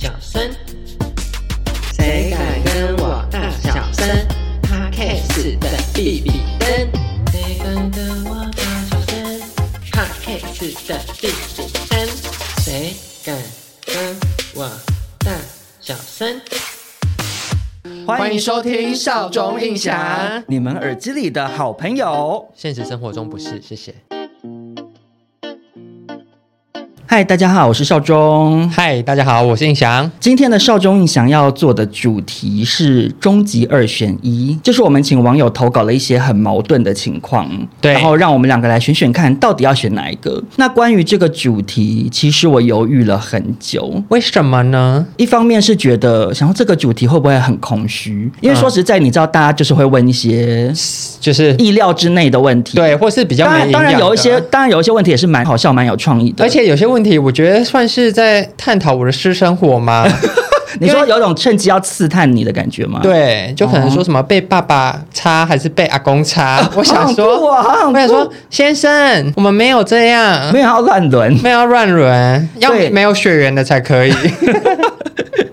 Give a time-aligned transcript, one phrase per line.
[0.00, 0.48] 小声？
[1.92, 4.06] 谁敢跟我大小声
[4.62, 6.88] ？Podcast 的比比登，
[7.32, 9.40] 谁敢跟我大小声
[9.90, 11.26] ？Podcast 的比
[11.56, 12.06] 比登，
[12.60, 13.36] 谁敢
[13.86, 14.16] 跟
[14.54, 14.70] 我
[15.18, 15.32] 大
[15.80, 16.40] 小声？
[18.06, 22.48] 欢迎收听少中印象，你们耳机里的好朋友。
[22.54, 23.92] 现实生活中不是，谢谢。
[27.10, 28.68] 嗨，大家好，我是少中。
[28.68, 30.08] 嗨，大家好，我是印翔。
[30.20, 37.50] 今天的少中印翔要做的主题是终极二选一，就是我们请网友投稿了一些很矛盾的情况，
[37.80, 40.44] 对，然后让我们两个来选选看，到底要选哪一个。
[40.56, 44.04] 那关于这个主题，其实我犹豫了很久。
[44.10, 45.06] 为什么呢？
[45.16, 48.30] 一方面是觉得，想说这个主题会不会很空虚？
[48.42, 50.70] 因为说实在，你知道，大家就是会问一些
[51.18, 53.46] 就是意料之内的问题，对，或是比较。
[53.46, 56.97] 当然，当然有一些，当然有一些问题也是蛮好笑、蛮有创意的，而且有些问题。
[56.98, 60.04] 问题我觉得算是在探讨我的私生活吗？
[60.80, 62.98] 你说有种趁机要刺探你的感觉吗？
[63.00, 66.60] 对，就可能说什么被爸爸插还是被阿公插？
[66.60, 74.12] 哦、我想说，我想说，先生，我们没有这样，没有要乱伦，没有要乱伦，要没有血缘的才可以。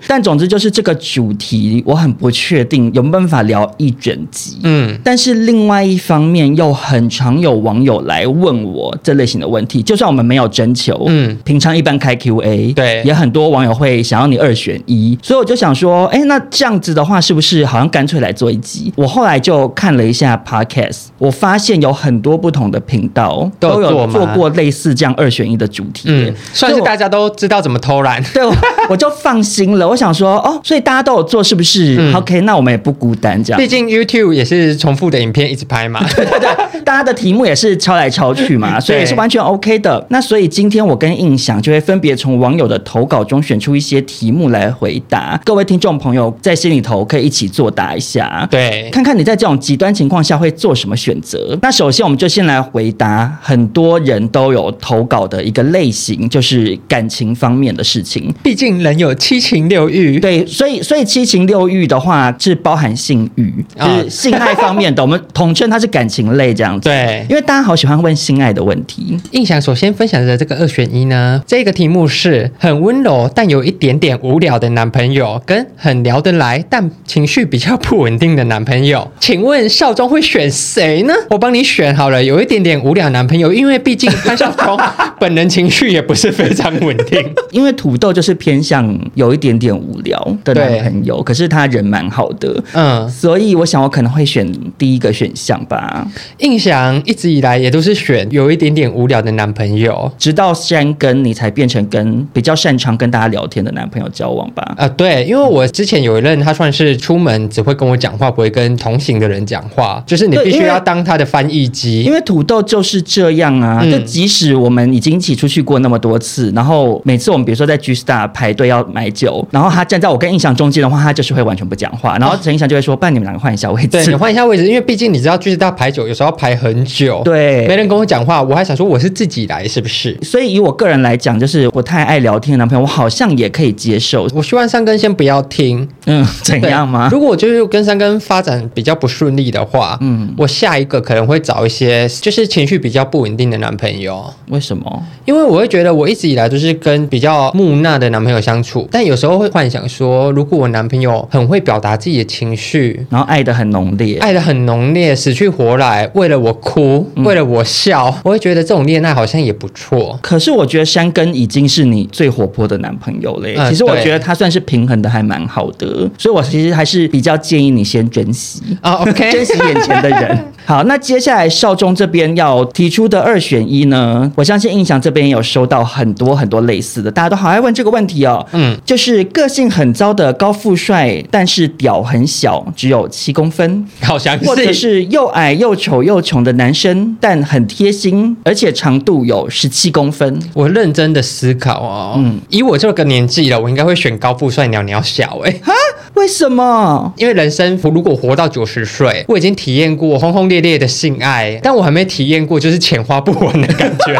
[0.07, 4.59] 但总之就是这个主题，我很不确定有没有办法聊一整集。
[4.63, 18.91] 嗯，但是另外一方面又很常有网友来问我这类型的问题，就算我们没有征求，嗯，平常一般开 Q&A，对，也很多网友会想要你二选一，所以我就想说，哎，那这样子的话，是不是好像干脆来做一集？
[18.95, 28.43] 我后来就看了一下 Podcast，我发现有很多不同的频道都有做过类似这样二选一的主题，嗯，算是大家都知道怎么偷懒，对，
[28.89, 29.87] 我 就放心了。
[29.87, 33.59] 我想说，哦，所以大家都有做，是不是、嗯、？OK，那我们也不孤单，这样。
[33.59, 40.05] 毕竟 YouTube 也是重复的影片一直拍嘛， 对对对，大家的题目也是抄来抄去嘛， 所以也是完全 OK 的。
[40.09, 45.39] 那所以今天我跟印象就会分别从网友的投稿中选出一些题目来回答。
[45.43, 51.57] 各位听众朋友在心里头可以一起作答一下，对，看看你在这种极端情况下会做什么选择。
[51.61, 58.33] 那首先我们就先来回答很多人都有投稿的一个类型，就是感情方面的事情。
[58.43, 60.19] 毕竟人有七情六欲。
[60.19, 66.89] 对，所以所以七情六欲的话是包含性欲，就是性爱方面的，我们统称它是感情类这样子。
[66.89, 69.17] 对，因为大家好喜欢问性爱的问题。
[69.31, 79.11] 印象首先分享的这个二选一呢，这个题目是很温柔但有一点点无聊的男朋友，跟很聊得来但情绪比较不稳定的男朋友。
[79.19, 81.13] 请问少中会选谁呢？
[81.29, 84.77] 我帮你选好了，有一点点无聊男朋友，因为毕竟潘少中
[85.19, 87.23] 本人情绪也不是非常稳定。
[87.51, 90.15] 因为土豆就是偏向有一点点无聊。
[90.43, 94.45] 的男朋友，可是他人蛮好的，嗯，所以我想我可能会选
[94.77, 96.05] 第一个选项吧。
[96.39, 104.63] 印象一直以来也都是选有一点点无聊的男朋友，直到山根你才变成跟比较擅长跟大家聊天的男朋友交往吧。
[104.71, 112.03] 啊、呃，对，因为我之前有一任他算是出门只会跟我讲话，不会跟同行的人讲话，就是你必须要当他的翻译机。
[112.03, 120.05] 因为土豆就是这样啊，嗯、就即使我们已经一起出去过那么多次，然后每次我们比如说在 G Star 排队要买酒，然后他站在。
[120.15, 130.17] 我跟印象中间的话，他就是会完全不讲话，然后陈印象就会说：“不然你们两个换一下位置。”对， 你换一下位置，因为毕竟你知道，就是他排酒有时候要排很久，对，没人跟我讲话，我还想说我是自己来，是不是？
[130.21, 134.27] 所以以我个人来讲，就是我太爱聊天的男朋友，我好像也可以接受。
[134.33, 137.09] 我希望三根先不要听，嗯，怎样吗？
[137.11, 144.23] 如果我就是跟三根发展比较不顺利的话，嗯，我下一个可能会找一些就是情绪比较不稳定的男朋友。
[144.49, 145.03] 为什么？
[145.25, 160.17] 因为我会觉得我一直以来都是跟比较木讷的男朋友相处，但有时候会幻想说，如果我男朋友很会表达自己的情绪，然后爱的很浓烈，爱的很浓烈，死去活来，为了我哭，为了我笑，嗯、我会觉得这种恋爱好像也不错。
[160.21, 163.55] 可是我觉得山根已经是你最活泼的男朋友嘞。
[163.57, 170.45] 嗯、其实我觉得他算是平衡的还蛮好的，所以我其实还是比较建议你先珍惜啊，OK， 珍惜眼前的人。
[170.65, 174.31] 好，那接下来少中这边要提出的二选一呢？
[174.35, 178.43] 我相信印象这边有收到很多很多类似的，大家都好爱问这个问题哦。
[178.51, 184.45] 嗯，就是个性很糟的高富帅，但是屌很小，只有七公分，好详细。
[184.47, 190.39] 或者是又矮又丑又穷的男生，但很贴心，而且长度有十七公分。
[190.53, 195.51] 我认真的思考哦，嗯，以我这个年纪了，我应该会选高富帅，鸟鸟小哎。
[195.63, 195.71] 哈？
[196.15, 197.13] 为什么？
[197.17, 204.13] 因为人生如果活到九十岁，我已经体验过轰轰烈烈烈的性爱，但我还没体验过就是钱花不完的感觉。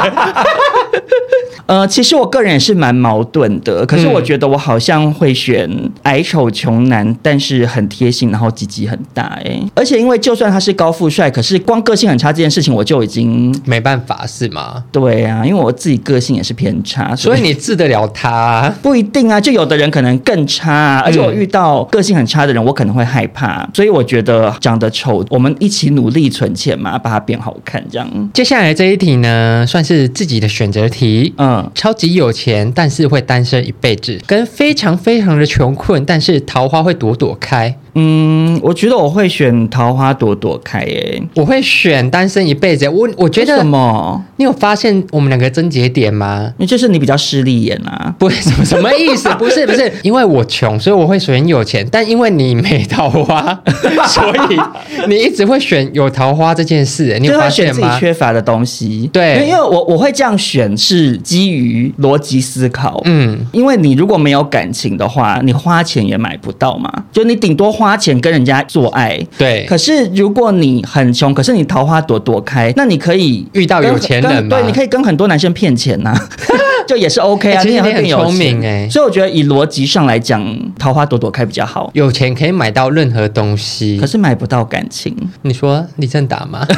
[1.68, 5.70] 呃，其实我个人也是蛮矛盾的，可是我觉得我好像会选
[6.04, 9.60] 矮丑穷男，但是很贴心，然后积极很大哎。
[9.74, 14.84] 而且因为就算他是高富帅，可是光个性很差这件事情，我就已经没办法是吗？
[14.92, 18.72] 对啊，因为我自己个性也是偏差，所以，所以你治得了他？
[18.84, 23.68] 不一定啊，就有的人可能更差，而且我遇到个性很差的人，我可能会害怕。
[23.74, 28.08] 所以我觉得长得丑，我们一起努力存钱嘛，把它变好看这样。
[28.34, 31.55] 接下来这一题呢，算是自己的选择题，嗯。
[31.74, 37.78] 超级有钱，但是会单身一辈子；跟非常非常的穷困，但是桃花会朵朵开。
[37.95, 41.24] 嗯，我觉得我会选桃花朵朵开耶。
[41.36, 42.88] 我会选单身一辈子。
[42.89, 44.21] 我我觉得什么？
[44.36, 46.53] 你有发现我们两个症结点吗？
[46.57, 48.13] 那就是你比较势利眼啊。
[48.19, 49.30] 不是什么什么意思？
[49.39, 51.88] 不是不是，因为我穷，所以我会选有钱。
[51.89, 53.57] 但因为你没桃花，
[54.07, 54.59] 所以
[55.07, 57.18] 你一直会选有桃花这件事。
[57.21, 59.09] 你有发现自己缺乏的东西。
[59.13, 63.01] 对，因为我我会这样选是基于逻辑思考。
[63.06, 66.92] 嗯，因为你如果没有感情的话，你花钱也买不到嘛。
[67.13, 67.85] 就你顶多花。
[67.86, 69.66] 花钱跟人家做爱，对。
[69.66, 74.58] 可是如果你很穷，可是你桃花朵朵开，那你可以遇到有钱人吗？
[74.58, 76.30] 对，你可以跟很多男生骗钱呐、啊，
[76.88, 77.62] 就也是 OK 啊。
[77.62, 80.44] 欸、其实你很聪明哎，所以我觉得以逻辑上来讲，
[80.80, 81.92] 桃花朵朵开比较好。
[81.94, 85.16] 有钱可以买到任何东西，可是买不到感情。
[85.44, 86.66] 你说李正达吗？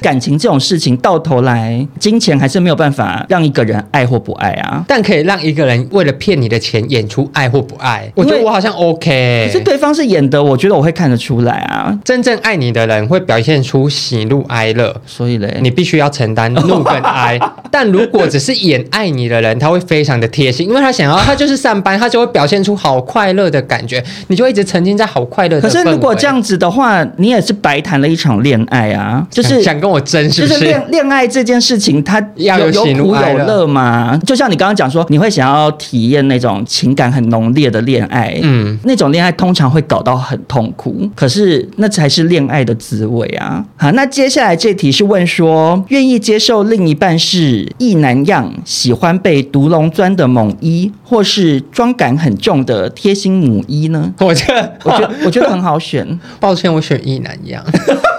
[0.00, 4.84] 感情这种事情，到头来金钱还是没有办法让一个人爱或不爱啊。
[4.86, 8.10] 但可以让一个人为了骗你的钱演出爱或不爱。
[8.14, 11.96] 我觉得我好像 OK，可是对方是演的，我觉得我会看得出来啊。
[12.04, 17.38] 真正爱你的人会表现出喜怒哀乐，所以嘞，你必须要承担怒跟哀。
[17.70, 25.60] 但如果只是演爱你的人，他会非常的贴心，因为他想要他就是上班，他就会表现出好快乐的感觉，你就一直沉浸在好快乐。
[25.60, 30.54] 可是如果这样子的话，你也是白谈了一场恋爱啊，就是想跟我争是不是？
[30.54, 34.18] 就是恋恋爱这件事情，它有有苦有乐嘛？
[34.26, 43.64] 就像你刚刚讲说，你会想要体验那种情感很浓烈的恋爱，嗯，那种恋爱通常会搞到很痛苦，可是那才是恋爱的滋味啊！
[43.76, 54.12] 好，那接下来这题是问说，愿意接受另一半是异男样，喜欢被毒龙钻的猛一，或是妆感很重的贴心母一呢？
[54.20, 56.06] 我觉得，我觉得，我觉得很好选。
[56.40, 57.64] 抱歉，我选异男样。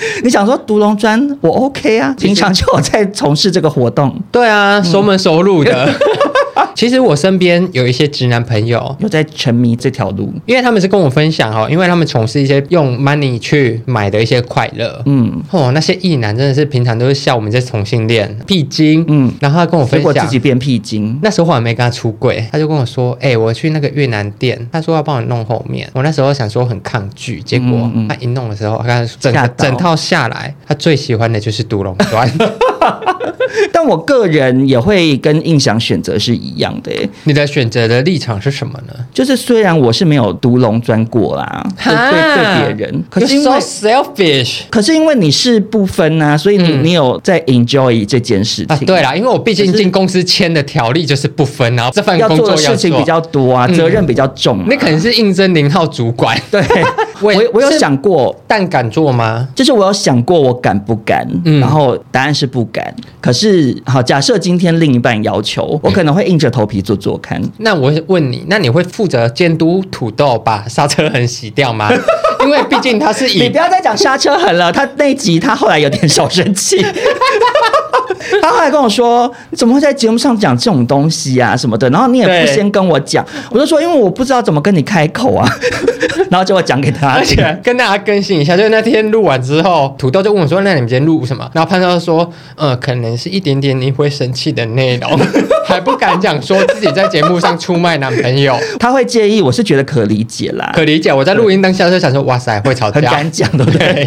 [0.22, 4.14] 你想说独龙砖，我 OK 啊，平常就有在从事这个活动。
[4.30, 5.88] 对啊，熟门熟路的。
[6.78, 15.02] 其实我身边有一些直男朋友有在沉迷这条路，因为他们是跟我分享哦，因为他们从事一些用 money 去买的一些快乐。
[15.06, 19.04] 嗯，哦，那些异男真的是平常都是笑我们这同性恋屁精。
[19.08, 21.18] 嗯，然后他跟我分享，结果自己变屁精。
[21.20, 32.30] 那时候我还没跟他出柜，他就跟我说：“哎、欸，我去那个越南店，他说要帮我弄后面。”我那时候想说很抗拒，结果他一弄的时候，他整整套下来，他最喜欢的就是独龙砖。
[33.72, 36.92] 但我个人也会跟印象选择是一样的。
[37.24, 38.94] 你的选择的立场是什么呢？
[39.12, 48.86] 就是虽然我是没有独龙钻过啦，对对别人，可是因为 so selfish，可是因为你是不分啊，所以你你有在 enjoy 这件事情。
[48.86, 54.64] 对啦，因为我毕竟进公司签的条例就是不分啊，这份工作要做的事情比较多啊，责任比较重。
[54.68, 56.62] 你可能是应征零号主管，对，
[57.20, 59.46] 我我有想过，但敢做吗？
[59.54, 61.26] 就是我有想过我敢不敢，
[61.60, 62.94] 然后答案是不敢。
[63.20, 67.40] 可是好，假设今天另一半要求，我可能会硬着头皮做做看。
[67.58, 71.90] 那我问你，那你会负责监督土豆把刹车痕洗掉吗？
[72.44, 73.42] 因为毕竟他是以……
[73.42, 76.84] 你不要再讲刹车痕了，他那一集他后来有点小生气。
[78.42, 81.88] 他后来跟我说：“你怎么会在节目上讲这种东西啊什么的？
[81.90, 85.48] 然后你也不先跟我讲。”我就说：“因为我不知道怎么跟你开口啊。
[86.30, 95.18] ”然后就我讲给他，而且跟大家更新一下，就是那天录完之后，土豆就问我说：“那你们今天录什么？”然后潘少说：“呃，可能是一点点你会生气的内容，
[95.66, 101.12] 还不敢讲说自己在节目上出卖男朋友。”他会介意，我是觉得可理解啦，可理解。
[101.12, 104.06] 我在录音当下就想说：“哇塞，会吵架，很敢讲，对不对？”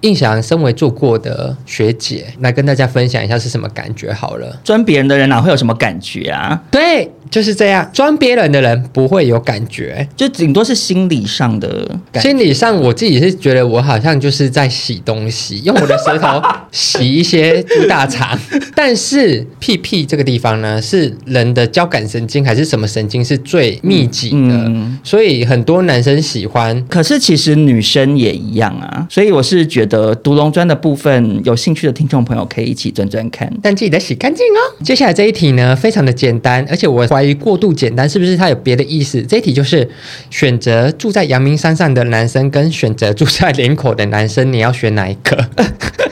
[0.00, 4.58] 印象身为做过的学姐，来跟大家分享一下是什么感觉好了。
[4.64, 6.58] 钻别人的人哪会有什么感觉啊？
[6.70, 12.28] 对，就是这样，装别人的人不会有感觉，就顶多是心理上的感觉。
[12.28, 18.38] 心理上，我自己是觉得我好像就是在洗东西，用我的舌头洗一些猪大肠。
[18.74, 24.36] 但是屁屁这个地方呢，是人的交感神经还是什么神经是最密集的？
[24.36, 26.84] 嗯，所以很多男生喜欢。
[26.88, 34.58] 可是其实女生也一样啊，所以我是觉得独龙砖的部分，有兴趣的听众朋友可以一起转转看，但记得洗干净哦。
[34.82, 39.20] 接下来这一题呢，非常的简单，而且我怀疑过度简单是不是它有别的意思？
[39.24, 39.86] 这一题就是
[40.30, 45.36] 选择住在阳明山上的男生跟选择住在林口的男生，你要选哪一个？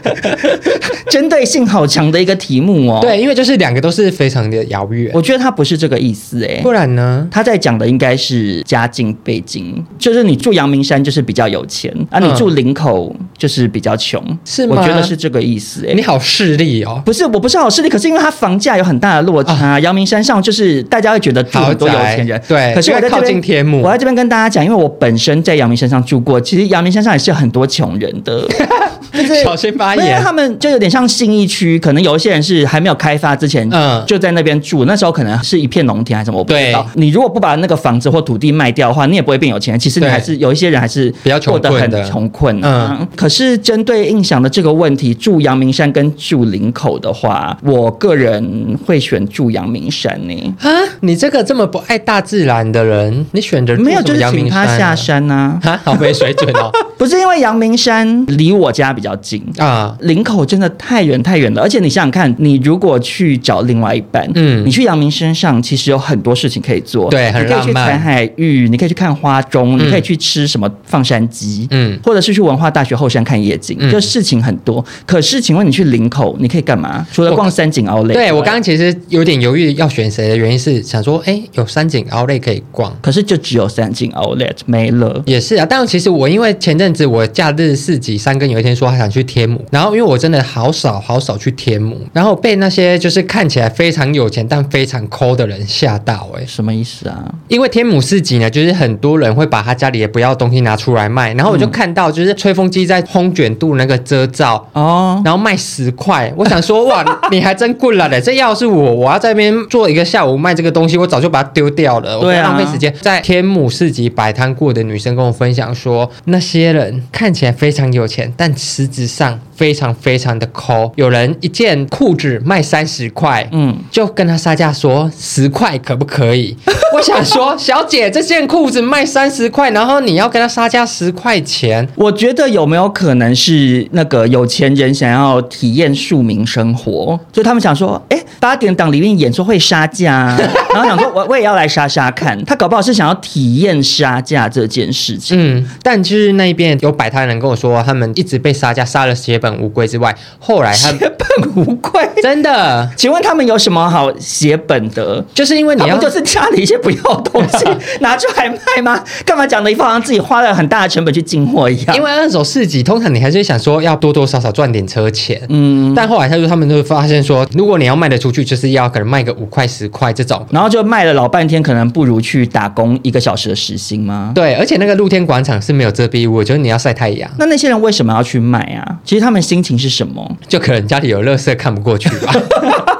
[1.10, 2.98] 针对性好强的一个题目哦。
[3.00, 5.10] 对，因为就是两个都是非常的遥远。
[5.14, 7.26] 我觉得他不是这个意思哎，不然呢？
[7.30, 14.76] 他在讲的应该是家境背景，就是你住阳明山就是比较有钱，啊，你住林口就是比较穷，是吗？
[14.76, 15.94] 我觉得是这个意思哎。
[15.94, 17.00] 你好势利哦。
[17.06, 22.40] 不是，我不是好势利，可是因为它房价有很大的落差，阳明山上就是大家会觉得住很多有钱人。
[22.48, 28.46] 对，可是我在靠近天母，我在这边跟大家讲，因为我本身在阳明山上住过，其实阳明山上也是有很多穷人的。
[29.12, 34.84] 就是 小心发言，他们就有点像信义区，可能有一些人是还没有开发之前，嗯，就在那边住。
[34.84, 36.86] 那时候可能是一片农田还是什么，我不知道。
[36.94, 39.78] 你如果不把那个房子或土地卖掉的话，你也不会变有钱。
[39.78, 42.58] 其实你还是有一些人还是比较过得很穷困。
[42.62, 50.54] 嗯，可是针对印象的这个问题，住阳明山跟住林口的话，我个人会选住阳明山呢。
[50.60, 50.68] 啊，
[51.00, 55.58] 你这个这么不爱大自然的人，你选择没有就是请他下山呢？
[55.64, 56.70] 啊，好没水准哦。
[56.98, 61.62] 不是因为阳明山离我家比较近啊，林口真的太远太远了。
[61.62, 67.32] 而且你想想看，你如果去找另外一半，嗯，你去阳明山上，其实有很多事情可以做，对。
[67.32, 74.84] 你可以去采海域，你可以去看花钟，嗯、你可以去吃什么放山鸡，嗯，或者是去文化大学后山看夜景，嗯、就事情很多。
[75.06, 77.06] 可是，请问你去林口，你可以干嘛？
[77.12, 78.14] 除了逛三井奥莱？
[78.14, 85.22] 对，我刚刚其实有点犹豫要选谁的原因是想说，哎，有三井奥莱可以逛，可是就只有三井奥莱没了。
[85.24, 86.88] 也是啊，但其实我因为前阵。
[86.88, 97.34] 子我假日四级三更有一天说他想去天母，然后因为我真的好少好少去天母，然后被那些就是看起来非常有钱但非常抠的人吓到哎、欸，什么意思啊？
[97.48, 108.20] 因为天母市集呢，就是很多人会把他家里也不要东西拿出来卖，然后我就看到就是吹风机在烘卷度那个遮罩哦，然后卖十块，我想说哇，你还真贵了嘞！
[108.22, 112.94] 这要是我，我要在那边做一个下午卖这个东西，我早就把它丢掉了，我不浪费时间。
[113.00, 116.68] 在天母市集摆摊过的女生跟我分享说，那些。
[116.68, 120.92] 人看起来非常有钱，但实质上非常非常的抠。
[120.96, 126.54] 有人一件裤子卖三十块，嗯，就跟他杀价说十块可不可以？
[126.94, 140.36] 我想说，小姐，这件裤子卖三十块，然后你要跟他杀价十块钱，我觉得有没有可能是那个有钱人想要体验庶民生活，所以他们想说，哎，八点档里面演说会杀价，
[140.72, 146.68] 然后想说我我也要来杀杀看，他搞不好是想要体验杀价这件事情，嗯，但就是那一边。
[146.80, 152.90] 有摆摊人跟我说，他们一直被杀价，杀了血本无归之外，后来他血本无归，真的？
[152.96, 155.24] 请问他们有什么好血本的？
[155.32, 157.64] 就是因为你要就是家里一些不要的东西
[158.00, 159.02] 拿出来卖吗？
[159.24, 161.96] 干嘛讲的一副好像自己花了很大的成本去进货一样？
[161.96, 165.94] 因为二手市集通常你还是想说要多多少少赚点车钱，嗯。
[165.94, 174.32] 但后来他说他们就发现说，如果你要卖得出去，就是要可能卖个五块十块这种，然后就卖了老半天，可能不如去打工一个小时的时薪吗？
[174.34, 178.96] 对，而且那个露天广场是没有遮蔽物，就是你要晒太阳，那那些人为什么要去卖啊？
[179.04, 180.36] 其实他们心情是什么？
[180.48, 182.32] 就可能家里有垃圾看不过去吧。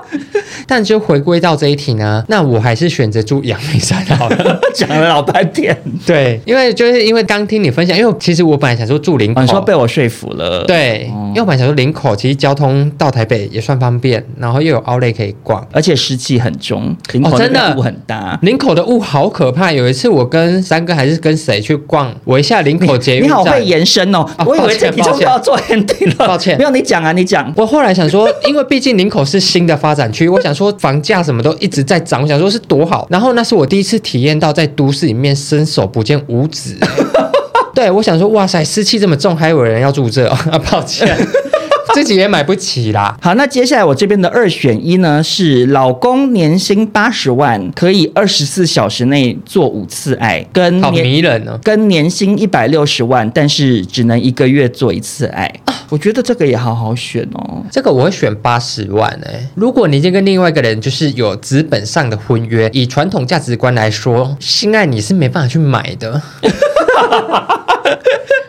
[0.68, 4.60] 但就回归到这一题呢，那我还是选择住阳明山好了。
[4.74, 5.74] 讲了老半天，
[6.06, 10.62] 对，因为就是因为刚听你分享，因为其实我本来想说住林口，你说被我说服了。
[10.64, 18.38] 对，因为我本来想说林口其实交通到台北也算方便，然后又有 Outlet 可以逛，而且湿气很重，林口真的雾很大。
[18.42, 19.72] 林口的雾好可怕。
[19.72, 24.26] 有一次我跟三哥还是跟谁去逛，我一下林口捷运，你好会延伸哦。
[24.44, 27.50] 我以为这题就要做 ending 了，抱歉，没有你讲啊，你讲。
[27.56, 30.57] 我后来想说，因为毕竟林口是新的发展区，我想。
[30.58, 33.06] 说房价什么都一直在涨，我想说是多好。
[33.08, 36.76] 然后那是我第一次体验到在都市里面伸手不见五指。
[37.72, 40.60] 对，我想说，哇塞，湿气这么重，还有人要住这 啊？
[40.70, 41.08] 抱歉。
[41.94, 43.16] 自己也买不起啦。
[43.20, 55.52] 好，那接下来我这边的二选一呢，是老公年薪八十万，可以二十四小时内做五次爱，跟好迷人呢、哦，跟年薪一百六十万，但是只能一个月做一次爱。
[55.90, 57.62] 我觉得这个也好好选哦。
[57.70, 66.20] 这个我会选八十万哎、如果你已经跟另外一个人就是有资本上的婚约，以传统价值观来说，性爱你是没办法去买的。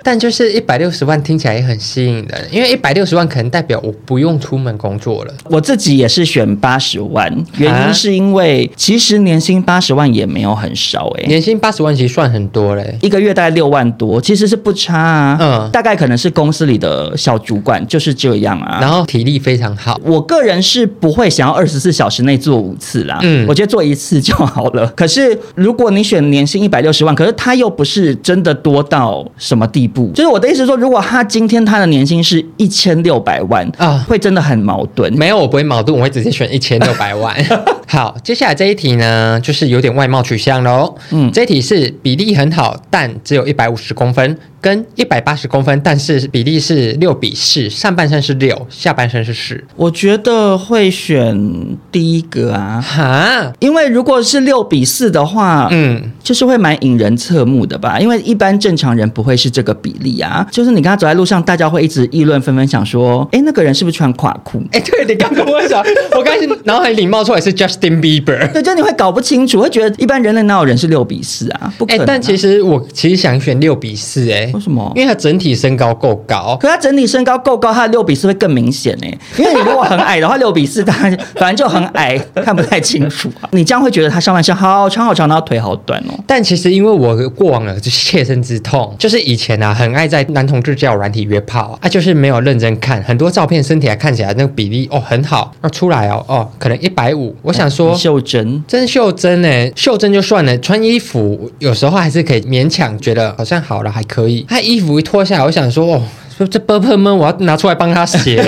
[0.04, 5.34] 但就是一百六十万听起来也很吸引人，因为一百六十万可能代表我不用出门工作了。
[5.46, 15.38] 我自己也是选八十万，原因是因为其实年薪八十万也没有很少哎、欸，年薪八十万其实算很多嘞，一个月大概六万多，其实是不差啊。
[15.40, 20.00] 嗯，大概可能是公司里的小主管就是这样啊，然后体力非常好。
[20.04, 24.88] 我个人是不会想要二十四小时内做五次啦，嗯，我觉得做一次就好了。
[24.96, 35.12] 可是如果你选年薪一百六十万，可是他又不是真的多到什么地步，就是我的意思说，如果他今天他的年薪是一千六百万啊，会真的很矛盾。
[35.16, 37.36] 没有，我不会矛盾，我会直接选一千六百万。
[37.88, 40.96] 好，接下来这一题呢，就是有点外貌取向喽。
[41.12, 44.38] 嗯，这一题是比例很好，但只有一百五十公分。
[44.62, 49.64] 跟一百八十公分，但是比例是六比四，上半身是六，下半身是四。
[49.76, 58.00] 我觉得会选第一个啊，哈，因为如果是六比四的话，嗯，就是会蛮引人侧目的吧。
[58.00, 64.62] 因为一般正常人不会是这个比例啊，就是你跟他走在路上，大家会一直议论纷纷，想说，哎，那个人是不是穿垮裤？
[64.72, 65.84] 哎，对，你刚跟我讲，
[66.18, 71.74] 我刚才脑海里冒出来是 Justin Bieber，对，就你会搞不清楚，会觉得一般人类哪有人是六比四啊？
[71.78, 72.06] 不可能啊。
[72.06, 74.49] 但其实我其实想选六比四，哎。
[74.54, 74.92] 为什么？
[74.96, 79.08] 因为他整体身高够高，可他整体身高够高，他的六比四会更明显呢。
[79.38, 83.30] 因为你如果很矮的话，六比四，他 反正就很矮，看不太清楚。
[83.52, 86.14] 你这样会觉得他上半身好长好长，然后腿好短哦。
[86.28, 106.02] 但其实因为我过往的就是切身之痛，就是以前啊很爱在男同志交友软体约炮啊，就是没有认真看很多照片，身体还看起来那个比例哦很好，那出来哦哦可能一百五，我想说袖珍真袖珍呢，袖珍就算了，穿衣服有时候还是可以勉强觉得好像好了还可以，他衣服一脱下来，我想说，哦，
[106.38, 108.40] 说这 b u r p l e 们，我要拿出来帮他洗。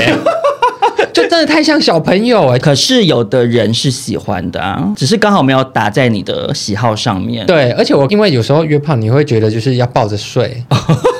[1.14, 7.46] 就真的太像小朋友哎、可是有的人是喜欢的啊，只是刚好没有打在你的喜好上面。
[7.46, 10.64] 对，而且我因为有时候约炮，你会觉得就是要抱着睡。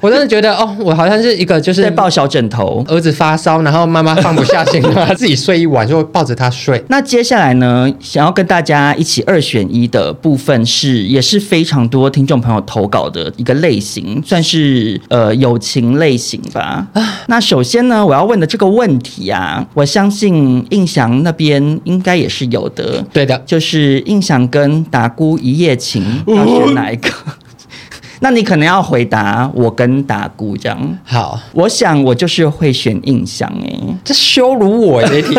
[0.00, 6.82] 我真的觉得哦，我好像是一个就是在抱小枕头，儿子发烧，然后妈妈放不下心，他自己睡一晚就抱着他睡。
[6.88, 16.86] 那接下来呢，想要跟大家一起二选一的部分是，也是非常多听众朋友投稿的一个类型，算是呃友情类型吧。
[16.92, 23.02] 啊，那首先呢，我要问的这个问题啊，我相信印翔那边应该也是有的。
[23.12, 27.08] 对的，就是印翔跟达姑一夜情，要选哪一个？
[28.20, 30.98] 那你可能要回答我跟达姑这样。
[31.04, 35.34] 好，我想我就是会选印象哎，这羞辱我这题，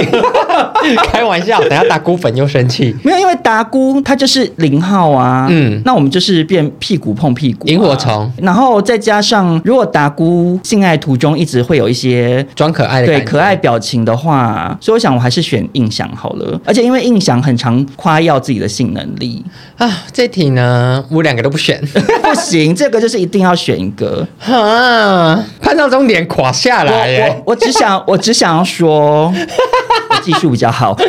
[1.11, 2.95] 开玩笑，等下达姑粉又生气。
[3.03, 8.31] 没有，因为达姑他就是零号啊，嗯，那我们就是变屁股碰屁股，萤火虫。
[8.37, 16.59] 然后再加上，如果达姑性爱途中一直会有一些装可爱的对可爱表情的话，所以我想我还是选印象好了。
[16.65, 19.43] 而且因为印象很常夸耀自己的性能力
[19.77, 21.81] 啊，这题呢我两个都不选，
[22.23, 22.66] 不行。
[22.75, 27.27] 这个就是一定要选一个，哈，潘少忠脸垮下来耶！
[27.29, 29.33] 我我，我只想我只想要说，
[30.23, 30.97] 技术比较好。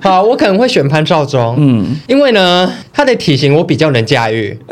[0.00, 4.58] 好，我可能会选潘少忠，嗯，因为呢，他的体型我比较能驾驭。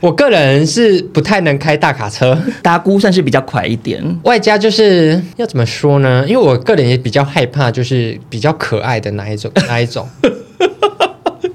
[0.00, 6.24] 我个人是不太能开大卡车，达姑算是比较快一点，外加就是要怎么说呢？
[6.26, 10.08] 因为我个人也比较害怕，就是比较可爱的那一种，那一种。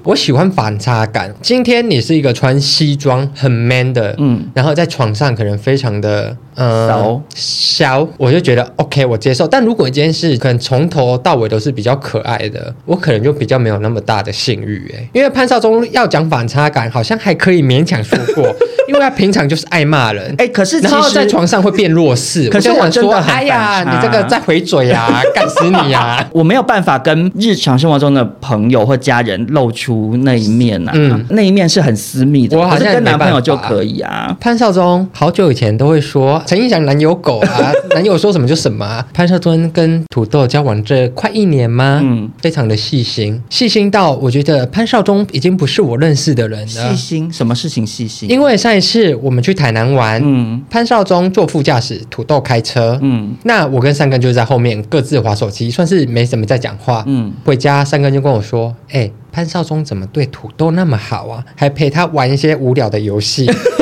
[0.06, 1.34] 我喜欢反差感。
[1.42, 6.36] 今天你是一个穿西装很 man 的，嗯，然后在床上可能非常的。
[6.56, 8.06] 呃，小?
[8.16, 9.46] 我就觉得 OK，我接受。
[9.46, 15.08] 但如果一件事可能从头到尾都是比较可爱的，我可能就比较没有那么大的性欲哎。
[15.12, 18.44] 因为潘少忠要讲反差感，好像还可以勉强说过，
[18.88, 20.48] 因为他平常就是爱骂人哎。
[20.48, 26.26] 可是然后在床上会变弱势，可是我真的很哎呀，你这个在回嘴啊， 干死你啊！
[26.32, 32.58] 我没有办法跟日常生活中的朋友或家人露出那一面呐、啊，嗯，那一面是很私密的。
[32.58, 34.34] 我好像跟男朋友就可以啊。
[34.40, 36.42] 潘少忠好久以前都会说。
[36.46, 39.06] 陈胤翔男友狗啊， 男友说什么就什么啊。
[39.12, 42.00] 潘少忠跟土豆交往这快一年吗？
[42.02, 46.66] 嗯，非常的细心，细心到我觉得潘少忠已经不是我认识的人了。
[46.66, 48.30] 细心，什么事情细心？
[48.30, 57.02] 因为上一次我们去台南玩，嗯，潘少忠坐副驾驶，土豆开车，嗯，那我跟三根就在后面各自滑手机，算是没什么在讲话。
[57.08, 61.44] 嗯，回家三根就跟我说：“哎、欸，潘少忠怎么对土豆那么好啊？
[61.56, 63.50] 还陪他玩一些无聊的游戏。”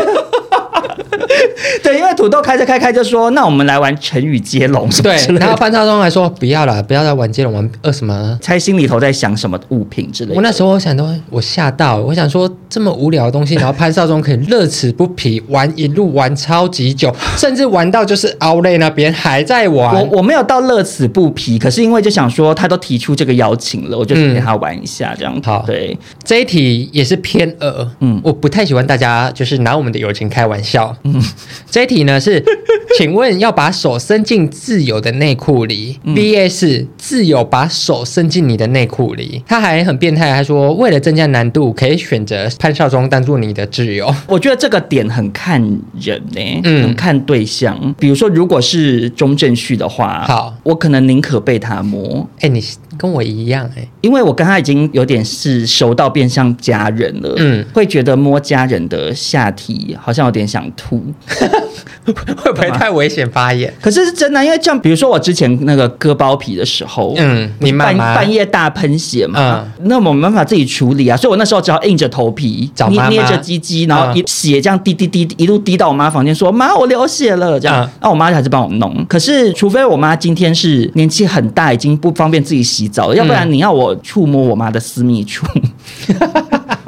[1.94, 10.36] 对，因为土豆开着开开就说：“那我们来玩成语接龙。”对，然后潘少忠还说：“不要了，不要再玩接龙，玩呃什么？”猜心里头在想什么物品之类的。
[10.36, 19.94] 我那时候我想到，我吓到，我想说这么无聊的东西，然后潘少忠可以乐此不疲玩一路玩超级久， 甚至玩到就是熬累那边还在玩。
[19.94, 25.32] 我我没有到乐此不疲，可是因为就想说他都提出这个邀请了，我就陪他玩一下这样。
[25.36, 30.94] 嗯、好，对，这一题也是偏恶，嗯，我不太喜欢大家就是拿我们的友情开玩笑。
[31.04, 31.22] 嗯，
[31.70, 32.42] 这一题呢是，
[32.98, 39.42] 请问要把手伸进自由的内裤里、嗯、，VS 自由把手伸进你的内裤里。
[39.46, 44.12] 他还很变态，他说为了增加难度，可以选择潘少忠当做你的挚友。
[44.26, 45.60] 我觉得这个点很看
[46.00, 47.94] 人呢、欸，嗯，很看对象。
[47.98, 52.26] 比如说，如果是钟正旭的话，好，我可能宁可被他摸。
[52.36, 52.62] 哎、欸，你
[52.96, 61.02] 跟我一样哎、欸，因为我跟他已经有点是熟到变像家人了，嗯，会觉得摸家人的下体好像有点想吐。
[62.04, 63.72] 会不会太危险发言？
[63.80, 77.58] 可是是真的，因为这样比如说我之前那个割包皮的时候，嗯，你半半夜大喷血嘛，嗯，那我没办法自己处理啊，所以我那时候只好硬着头皮，捏捏着鸡鸡，然后一血这样滴滴滴一路滴到我妈房间，说妈我流血了。
[77.58, 79.04] 这样，那、嗯、我妈还是帮我弄。
[79.08, 85.46] 可是除非我妈今天是年纪很大，已经不方便自己洗澡了，要不然你要我触摸我妈的私密处。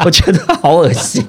[0.05, 1.25] 我觉得好恶心，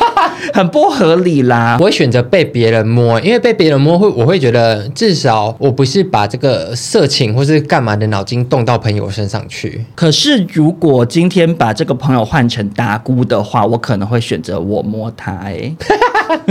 [0.52, 1.76] 很不合理啦。
[1.78, 9.84] 我会选择被别人摸，因为被别人摸会，我会觉得至少我不是把这个色情或是干嘛的脑筋动到朋友身上去。
[9.94, 15.76] 可是如果今天把这个朋友换成达姑的话，我可能会选择我摸他、欸。
[15.78, 16.46] 哎。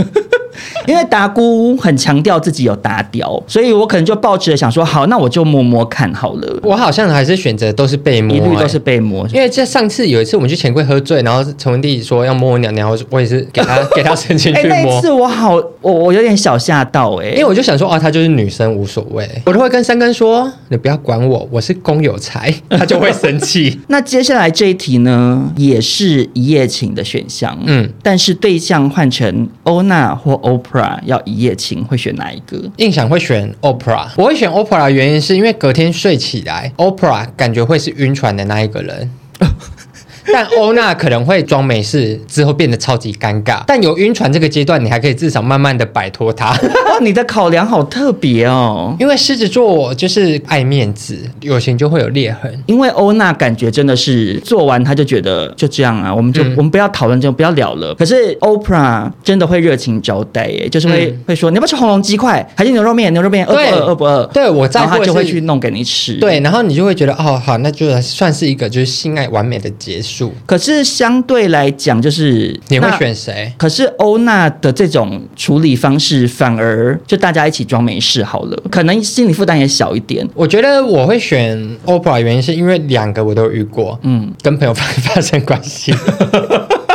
[0.86, 6.60] 因为达姑很强调自己有达雕，所以我可能就抱持着想说，好，那我就摸摸看好了。
[6.62, 9.26] 我好像还是选择都是被摸、欸，一律都是被摸。
[9.28, 14.72] 因为这上次有一次我们去钱柜喝醉，然后陈文帝说要摸我娘娘，我也是给他 给他伸进去摸。
[14.72, 23.80] 哎、欸，那次我好，我我有点小吓到哎、欸，因为我就想说啊，她就是女生无所谓，我都会跟三根说，你不要管我，我是公有财， 他就会生气。
[23.88, 32.70] 那接下来这一题呢，也是一夜情的选项，嗯，但是对象换成欧娜或 Oprah 要一夜情，会选哪一个？
[32.76, 39.10] 印象会选 Oprah，我会选 Oprah 的原因是因为隔天睡起来，Oprah 感觉会是晕船的那一个人。
[40.32, 43.62] 但欧娜可能会装没事，之后变得超级尴尬。
[43.66, 46.50] 但有晕船这个阶段，你还可以至少慢慢的摆脱它。
[46.86, 48.94] 哇，你的考量好特别哦！
[48.98, 52.52] 因为狮子座就是爱面子，友情就会有裂痕。
[52.66, 57.94] 因为欧娜感觉真的是做完他就觉得就这样啊，我们就、嗯、我们不要讨论这种，不要聊了。
[57.94, 63.12] 可是 Oprah 真的会热情招待耶，就是会、嗯、会说你要不要吃红龙鸡块，还是牛肉面？
[63.12, 63.86] 牛肉面饿不饿？
[63.86, 64.26] 饿不饿？
[64.32, 66.14] 对，我在乎他就会去弄给你吃。
[66.18, 70.15] 对，然后你就会觉得哦，好，那就算是一个就是性爱完美的结束。
[70.46, 73.52] 可是相对来讲，就是你会选谁？
[73.56, 80.26] 可是欧娜的这种处理方式，反而就大家一起装没事好了，可能心理负担也小一点。
[80.34, 85.92] 我觉得我会选 OPPO 的原因是因为两个我都有遇过，嗯，跟朋友发发生关系。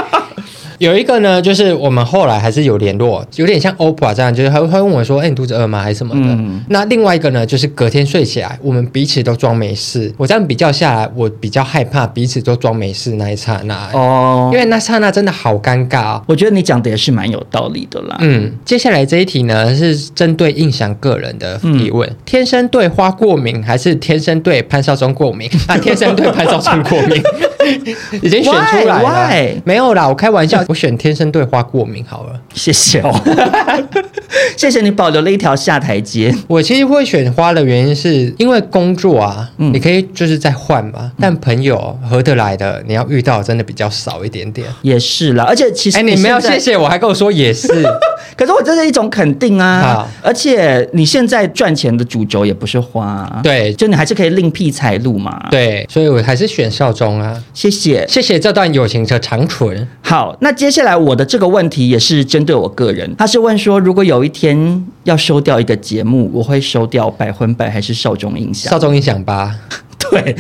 [0.82, 5.80] 有一个呢，就是我们后来还是有联络，有点像 Oprah 这样，就是他会问我说：“哎、欸，你肚子饿吗？
[5.80, 10.12] 还是什么的？”嗯、那另外一个呢，就是隔天睡起来，我们彼此都装没事。
[10.18, 16.24] 我这样比较下来，我比较害怕彼此都装没事那一刹那哦，因为那刹那真的好尴尬啊。
[16.26, 18.18] 我觉得你讲的也是蛮有道理的啦。
[18.22, 25.48] 嗯，接下来这一题呢，是针对印象个人的提问：嗯、天生对花过敏，还是天生对潘少忠过敏？
[25.68, 27.22] 啊，天生对潘少忠过敏，
[28.24, 29.04] 已经选出来了。
[29.04, 29.52] Why?
[29.52, 29.62] Why?
[29.64, 30.66] 没有啦，我开玩笑。
[30.72, 33.12] 我选天生对花过敏好了，谢谢哦，
[34.56, 36.34] 谢谢你保留了一条下台阶。
[36.48, 44.66] 我其实会选花的原因是因为工作啊，嗯、你可以就是在换嘛，但朋友合得来的，你要遇到真的比较少一点点。
[44.84, 47.68] 也是啦，而且其实哎，你没有谢谢我还跟我说也是，
[48.38, 50.08] 可是我这是一种肯定啊。
[50.22, 55.48] 而且你现在赚钱的主轴也不是花、啊，对，就你还是可以另辟财路嘛。
[55.52, 57.38] 对，所以我还是选少中啊。
[57.54, 59.86] 谢谢，谢谢这段友情的长存。
[60.02, 60.50] 好，那。
[60.62, 68.72] 接下来我的这个问题也是针对我个人，他是问说，如果有一天要收掉一个节目，我会收掉百分百还是少中印象？
[68.72, 69.56] 少中印象吧。
[70.12, 70.36] 对。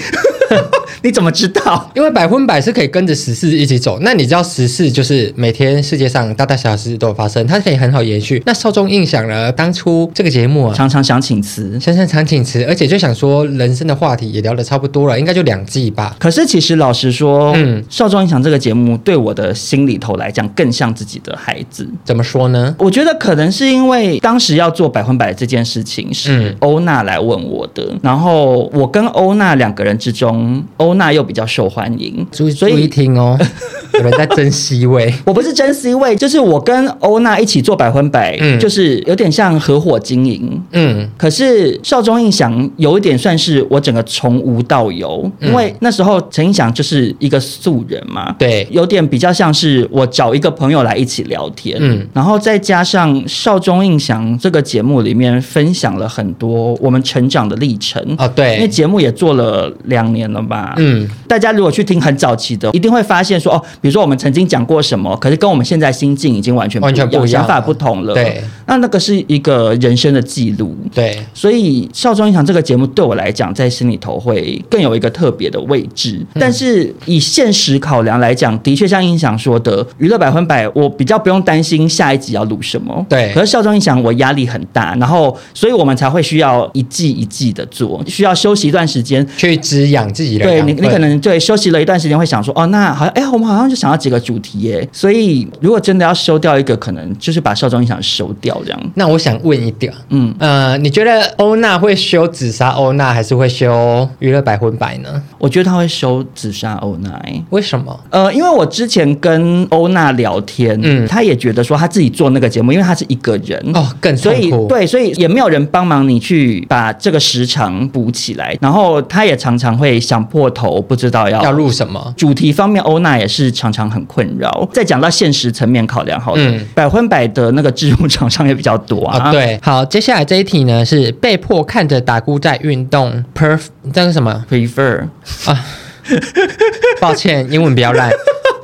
[1.03, 1.89] 你怎么知道？
[1.95, 3.99] 因为百分百是可以跟着时事一起走。
[4.01, 8.41] 那你知道时事就是每天世界上大大小小事都有发生，它可以很好延续。
[8.45, 9.51] 那少中印象呢？
[9.51, 16.15] 当初这个节目啊，常常想请辞，常常想请辞，而且就想说人生的话题也聊得差不多了，应该就两季吧。
[16.19, 21.87] 可是其实老实说，嗯，少中印象这个节目对我的心里头来讲更像自己的孩子。
[22.03, 22.75] 怎么说呢？
[22.77, 30.40] 我觉得可能是因为当时要做百分百这件事情是欧娜来问我的，然后我跟欧娜两个人之中。
[30.41, 32.25] 中，欧娜又比较受欢迎。
[32.31, 33.37] 注意注意听哦，
[33.99, 35.13] 有人在争 C 位。
[35.25, 41.09] 我不是争 C 位，就是我跟欧娜一起做百分百，嗯，就是有点像合伙经营，嗯。
[41.17, 89.27] 可是少中印象有一点算是我整个从无到有，嗯、因为那时候陈印象就是一个素人嘛，对，有点比较像是我找一个朋友来一起聊天，嗯，然后再加上少中印象这个节目里面分享了很多我们成长的历程啊，对，因为节目也做了两年了吧，嗯，大家如果去听很早期的，一定会发现说哦，比如说我们曾经讲过什么，可是跟我们现在心境已经完全不一样，完全不一样，想法不同了，对，那那个是一个人生的记录，对，所以少中印象这个节目对我来讲，在心里头会更有一个特别的位置，嗯、但是以现实考量来讲，的确像印象说的，娱乐百分百，我比较不用担心下一集要录什么，对，可是少中印象我压力很大，然后所以我们才会需要一季一季的做，需要休息一段时间。
[89.37, 98.91] 去滋养自己的，对你，你可能对休息了一段时间会想说，哦，那好像，哎，我们好像就想要几个主题耶，所以如果真的要收掉一个，可能就是把少壮印象收掉这样。
[98.95, 100.35] 那我想问一点，嗯。
[100.39, 105.23] 呃，你觉得欧娜会修紫砂欧娜，还是会修娱乐百分百呢？
[105.37, 107.17] 我觉得他会修紫砂欧娜，
[107.51, 107.97] 为什么？
[108.09, 113.57] 呃，因为我之前跟欧娜聊天，嗯，他也觉得说他自己做那个节目，因为他是一个人。
[113.73, 122.13] 哦，更所以对，所以也没有人帮忙你去把这个时长补起来，然后他也常常会想破头，不知道要要录什么？
[122.17, 124.67] 主题方面，欧娜也是常常很困扰。
[124.73, 129.31] 再讲到现实层面考量，好了，嗯，百分百的那个置入厂商也比较多啊，哦。
[129.31, 135.01] 对，好，接下来这一题呢是被迫看着达菇在运动，perf 这是什么 prefer
[135.45, 135.65] 啊？
[136.99, 138.09] 抱歉，英文比较烂，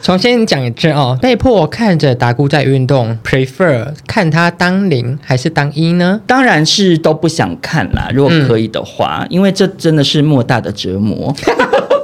[0.01, 1.17] 重新讲一次哦。
[1.21, 6.19] 被迫看着达姑在运动，prefer 看他当零还是当一呢？
[6.25, 11.33] 当然是都不想看啦，如果可以的话，嗯、因为这真的是莫大的折磨。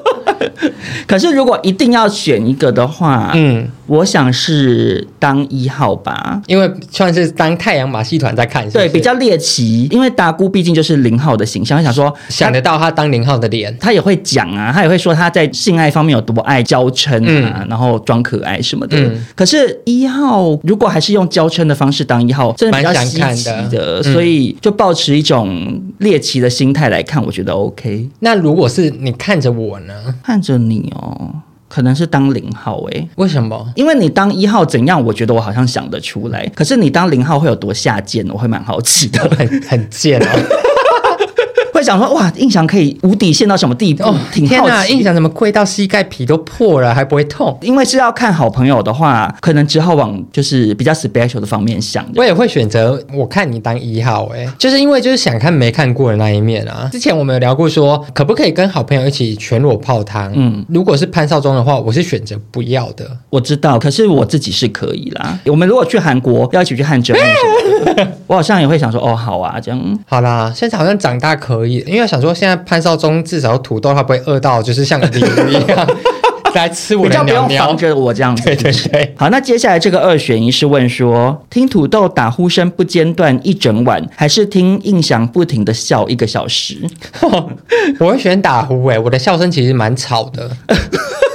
[1.08, 3.68] 可是如果一定要选一个的话，嗯。
[3.86, 9.88] 我想是当一号吧，因为算是当太阳马戏团在看是不是，对，比较猎奇。
[9.92, 17.16] 因为达姑毕竟就是零号的形象，想说想得到他当零号的脸，他也会讲啊，他也会说他在性爱方面有多爱娇嗔
[17.46, 18.98] 啊，嗯、然后装可爱什么的。
[18.98, 28.10] 嗯、可是，一号如果还是用娇嗔的方式当一号，真的比较稀奇的，的嗯、所以就抱持一种猎奇的心态来看，我觉得 OK。
[28.20, 30.16] 那如果是你看着我呢？
[30.24, 31.32] 看着你哦。
[31.74, 33.68] 可能是当零号诶、欸，为什么？
[33.76, 35.04] 因为你当一号怎样？
[35.04, 36.46] 我觉得我好像想得出来。
[36.54, 38.24] 可是你当零号会有多下贱？
[38.30, 40.28] 我会蛮好奇的，很很贱哦。
[41.84, 44.04] 想说哇，印象可以无底线到什么地步？
[44.04, 44.62] 哦、挺好奇。
[44.62, 47.58] 天哪，印象怎么跪到膝盖皮都破了还不会痛？
[47.62, 52.06] 因为是要看好朋友的话，可能只好往就是比较 special 的方面想。
[52.16, 56.90] 我也会选择我看你当一号、欸，哎，就是因为就是想看没看过的那一面啊。
[56.92, 60.32] 之前我们有聊过说，可不可以跟好朋友一起全裸泡汤？
[60.36, 63.06] 嗯，如果是潘少忠的话，我是选择不要的。
[63.30, 65.40] 我知道，可是我自己是可以啦。
[65.46, 67.18] 我们如果去韩国要一起去汗蒸，
[68.28, 70.52] 我好像也会想说，哦，好啊，这样好啦。
[70.56, 71.73] 现在好像长大可以。
[71.88, 75.88] 因为想说，现在潘少忠至少土豆他不会饿到，就是像鲤鱼一样
[76.54, 78.44] 来吃我的鸟鸟，比较不用防着我这样子。
[78.44, 79.14] 对对对。
[79.18, 86.78] 好，那接下来这个二选一是问说，听土豆打呼声不间断一整晚，还是听印象不停的笑一个小时？
[88.00, 90.50] 我会选打呼诶，我的笑声其实蛮吵的。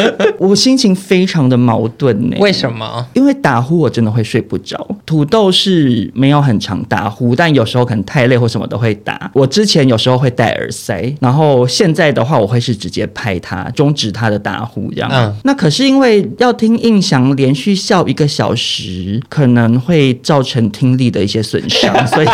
[0.38, 2.36] 我心情非常的矛盾呢。
[2.38, 3.06] 为什么？
[3.14, 4.86] 因为打呼我真的会睡不着。
[5.04, 9.30] 土豆是没有很常打呼，但有时候可能太累或什么都会打。
[9.34, 15.10] 我之前有时候会戴耳塞，然后现在的话我会是直接拍它，终止它的打呼这样。
[15.12, 22.28] 嗯，那可是因为要听印象连续笑一个小时，可能会造成听力的一些损伤，所以。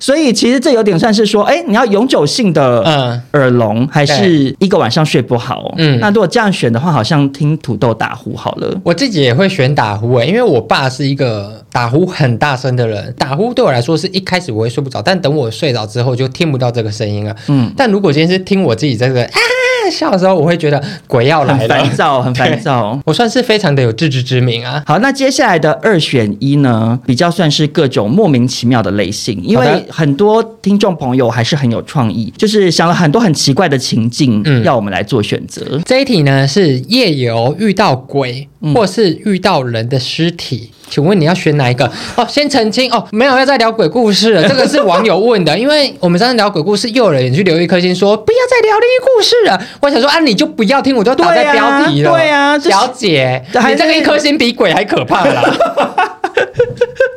[0.00, 2.82] 所以其实这有点算是说，哎，你要永久性的
[3.32, 5.74] 耳聋，还是一个晚上睡不好？
[5.78, 8.80] 嗯，那如果这样选的话，好像听土豆打呼好了。
[8.84, 17.34] 我自己也会选打呼诶，因为我爸是一个打呼很大声的人，打呼对我来说是一开始我会睡不着，但等我睡着之后就听不到这个声音了。
[17.48, 19.40] 嗯，但如果今天是听我自己这个啊。
[19.90, 23.00] 笑的时候，我会觉得鬼要来了，很烦躁，很烦躁。
[23.04, 24.82] 我算是非常的有自知之明啊。
[24.86, 35.80] 好，那接下来的二选一呢，比较算是各种莫名其妙的类型，因为很多听众朋友还是很有创意，就是想了很多很奇怪的情境，嗯，要我们来做选择。
[35.84, 40.70] 这一题呢是夜游遇到鬼，或是遇到人的尸体。
[40.90, 41.84] 请问你要选哪一个？
[42.16, 49.60] 哦，先澄清哦，没有要再聊鬼故事了， 这个是网友问的，因为我们上次聊鬼故事，又有人去留一颗心说不要再聊灵异故事了。
[49.80, 52.10] 我想说啊，你就不要听，我就打在标题了。
[52.12, 55.42] 对呀、啊，对啊、小姐，你这个一颗心比鬼还可怕啦。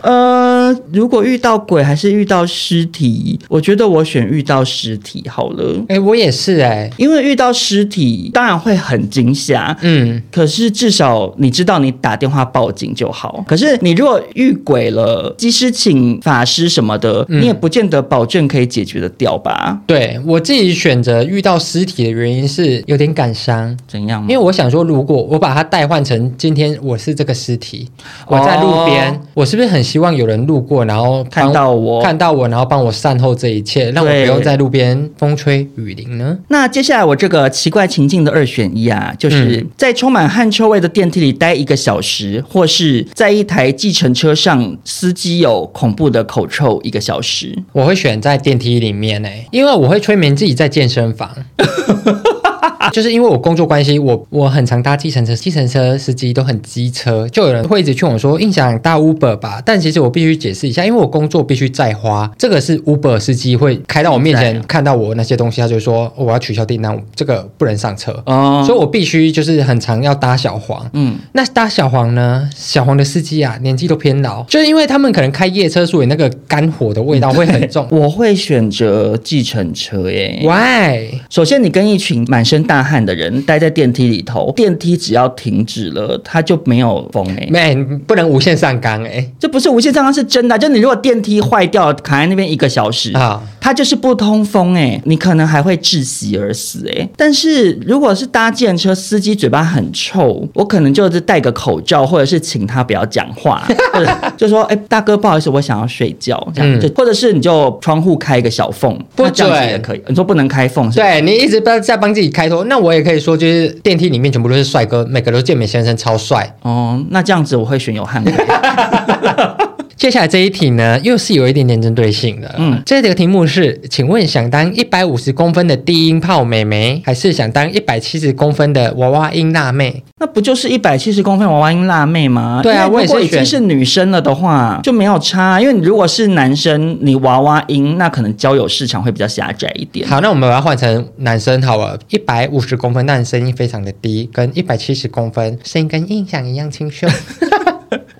[0.01, 5.83] 呃，如果遇到鬼还是遇到尸体，我觉得我选遇到尸体好了。
[5.87, 13.43] 哎，我也是哎，因为遇到尸体当然会很惊吓，嗯，可是至少你知道你打电话报警就好。
[13.47, 19.79] 可是你如果遇鬼了，即使请法师什么的，嗯、你也不见得保证可以解决得掉吧？
[19.85, 24.21] 对，我自己选择遇到尸体的原因是有点感伤，怎样？
[24.23, 27.87] 因为我想说，如果我把它代换成今天我是这个尸体，
[28.27, 36.37] 我在路边，哦、我是不是很希望有人路过，然后看到我，看到我，然后帮我善后这一切，让我不用在路边风吹雨淋呢？
[36.47, 47.53] 那接下来我这个奇怪情境的二选一啊，就是在充满汗臭味的电梯里待一个小时，或是在一台计程车上，司机有恐怖的口臭一个小时。
[47.73, 51.29] 我会选在电梯里面呢、欸，因为我会催眠自己在健身房。
[52.91, 68.11] 就是因为我工作关系，我我很常搭计程车，计程车司机都很机车，就有人会一直劝我说：“印象搭 Uber 吧。”但其实我必须解释一下，因为我工作必须再花，这个是 Uber 司机会开到我面前看到我那些东西，他就说、哦、我要取消订单，这个不能上车。
[68.25, 70.89] 哦，所以我必须就是很常要搭小黄。
[70.93, 72.49] 嗯，那搭小黄呢？
[72.55, 77.87] 小黄的司机啊，年纪都偏老，就是因为他们可能开夜车，所以那个肝火的味道会很重。
[77.91, 80.41] 我会选择计程车耶。
[80.43, 81.19] Why？
[81.29, 90.57] 首先，你跟一群满身大汗的人待在电梯里头，电梯只要停止了，它就没有风哎、欸，没不能无限上纲哎，这不是无限上纲，是真的。
[90.57, 97.09] 就你如果电梯坏掉了，卡在那边一个小时啊，它就是不通风哎、欸，你可能还会窒息而死哎、欸。
[97.15, 110.01] 但是如果是搭建车，司机嘴巴很臭，我可能就是戴个口罩，或者是请他不要讲话， 或者就说哎、欸，大哥不好意思，我想要睡觉这样，就、嗯、或者是你就窗户开一个小缝，不这样子也可以。
[110.07, 113.31] 你说不能开缝对你一直在在帮自己开脱，那我也可以说。
[113.41, 117.03] 就是电梯里面全部都是帅哥，每个都健美先生，超帅哦。
[117.09, 118.31] 那这样子我会选有汗味。
[120.01, 122.55] 接下来这一题呢，又是有一点点针对性的。
[122.57, 130.01] 嗯，这个题目是，请问想当一百五十公分的低音炮妹妹，还是想当一百七十公分的娃娃音辣妹？
[130.17, 132.61] 那不就是一百七十公分娃娃音辣妹吗？
[132.63, 133.13] 对啊，我也是。
[133.13, 135.61] 如果已经是女生了的话，就没有差。
[135.61, 140.07] 因为你如果是男生，你娃娃音，那可能交友市场会比较狭窄一点。
[140.09, 147.07] 好，那我们把它换成男生好了，一百五十公分，但声音非常的低，跟一百七十公分，声音跟印象一样清秀。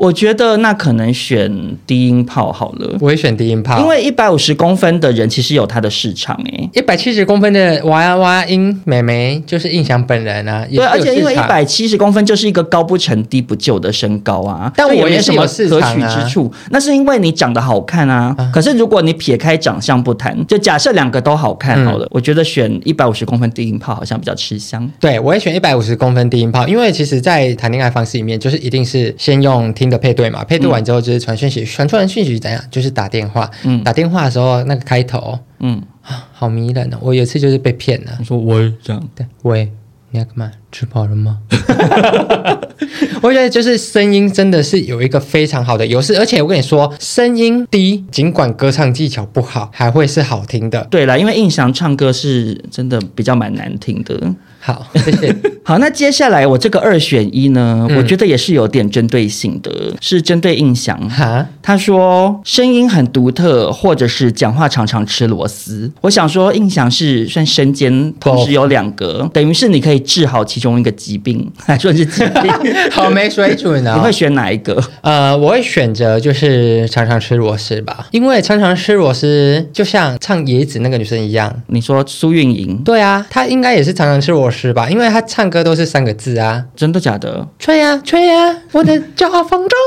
[0.01, 2.97] 我觉得那可能选低音炮好了。
[2.99, 6.67] 我也选低音炮，因为一百五十公分的人其实有他的市场哎。
[6.73, 10.65] 一百七十公分的娃娃音美眉就是印象本人啊。
[10.67, 14.73] 对，而且因为一百七十公分就是一个高不成低不就的身高啊。
[14.75, 16.51] 但我也什么可取之处？
[16.71, 18.35] 那是因为你长得好看啊。
[18.51, 24.91] 可是如果你撇开长相不谈，就假设两个都好看好了，我觉得选一百五十公分低音炮好像比较吃香。
[24.99, 29.90] 对，我也选一百五十公分低音炮，因为其实，在谈恋爱方式里面，就是一定是先用听。
[29.91, 32.63] 的配对嘛，配对完之后就是传讯息，传出来讯息怎样？
[32.71, 33.51] 就是打电话。
[33.63, 36.97] 嗯，打电话的时候那个开头，嗯啊，好迷人哦。
[37.01, 39.71] 我有一次就是被骗了，你说喂，这样对，喂，
[40.09, 40.51] 你要干嘛？
[40.71, 41.37] 吃饱了吗？
[43.21, 50.87] 我觉得就是声音真的是有一个非常好的优势，而且我跟你说，声音低，尽管歌唱技巧不好，还会是好听的。
[50.89, 54.33] 对啦，因为印象唱歌是真的比较蛮难听的。
[54.63, 55.35] 好，谢谢。
[55.65, 60.97] 好，那接下来我这个二选一呢，嗯、我觉得也是有点针对性的，是针对印象。
[61.09, 65.91] 哈，他说声音很独特，或者是讲话常常吃螺丝。
[66.01, 72.51] 我想说，印象是算身兼同时有两个，等于是你可以治好其中一个疾病， 还说是疾病，
[72.91, 73.95] 好没水准啊！
[73.95, 74.79] 你会选哪一个？
[75.01, 81.51] 呃，我会选择就是常常吃螺丝吧，因为常常吃螺丝就像唱野子那个女生一样。
[81.67, 82.77] 你说苏运莹？
[82.83, 84.57] 对啊，她应该也是常常吃螺丝。
[84.61, 84.89] 是吧？
[84.89, 87.47] 因为他唱歌都是三个字啊，真的假的？
[87.57, 89.79] 吹呀吹呀，我的骄傲风中。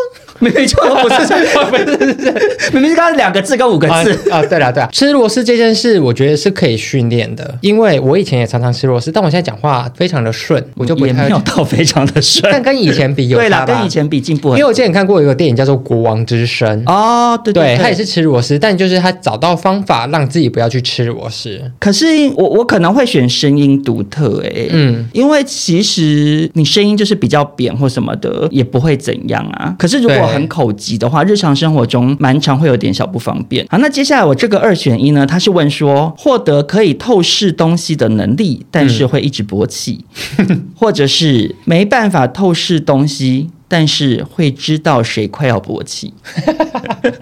[0.52, 4.42] 没错，不是，不是，不是，明明是刚刚两个字跟五个字啊！
[4.42, 14.50] 对了，对了，吃螺丝这件事，我觉得是可以训练的，因为我以前也常常吃螺丝，但我现在讲话非常的顺，我就不也没有到非常的顺，但跟以前比有对啦，跟以前比进步。
[14.50, 21.60] 因为我之前看过一个电影叫做《国王之声》哦，对对，他也是吃螺丝，但就是他找到方法让自己不要去吃螺丝。
[21.78, 29.74] 可是我我可能会选声音独特，哎，嗯，因为其实你声音就是比较扁或什么的，也不会怎样啊。
[29.78, 31.04] 可是如果很口急的。
[31.04, 33.66] 的话，日常生活中蛮常会有点小不方便。
[33.68, 40.02] 好，那接下来我这个二选一呢，他是问说，获得可以透视东西的能力，但是会一直勃起，
[40.38, 46.14] 嗯、 或者是没办法透视东西，但是会知道谁快要勃起。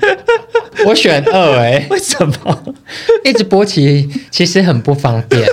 [0.86, 2.62] 我选二哎、欸， 为什么？
[3.24, 5.44] 一直勃起其实很不方便。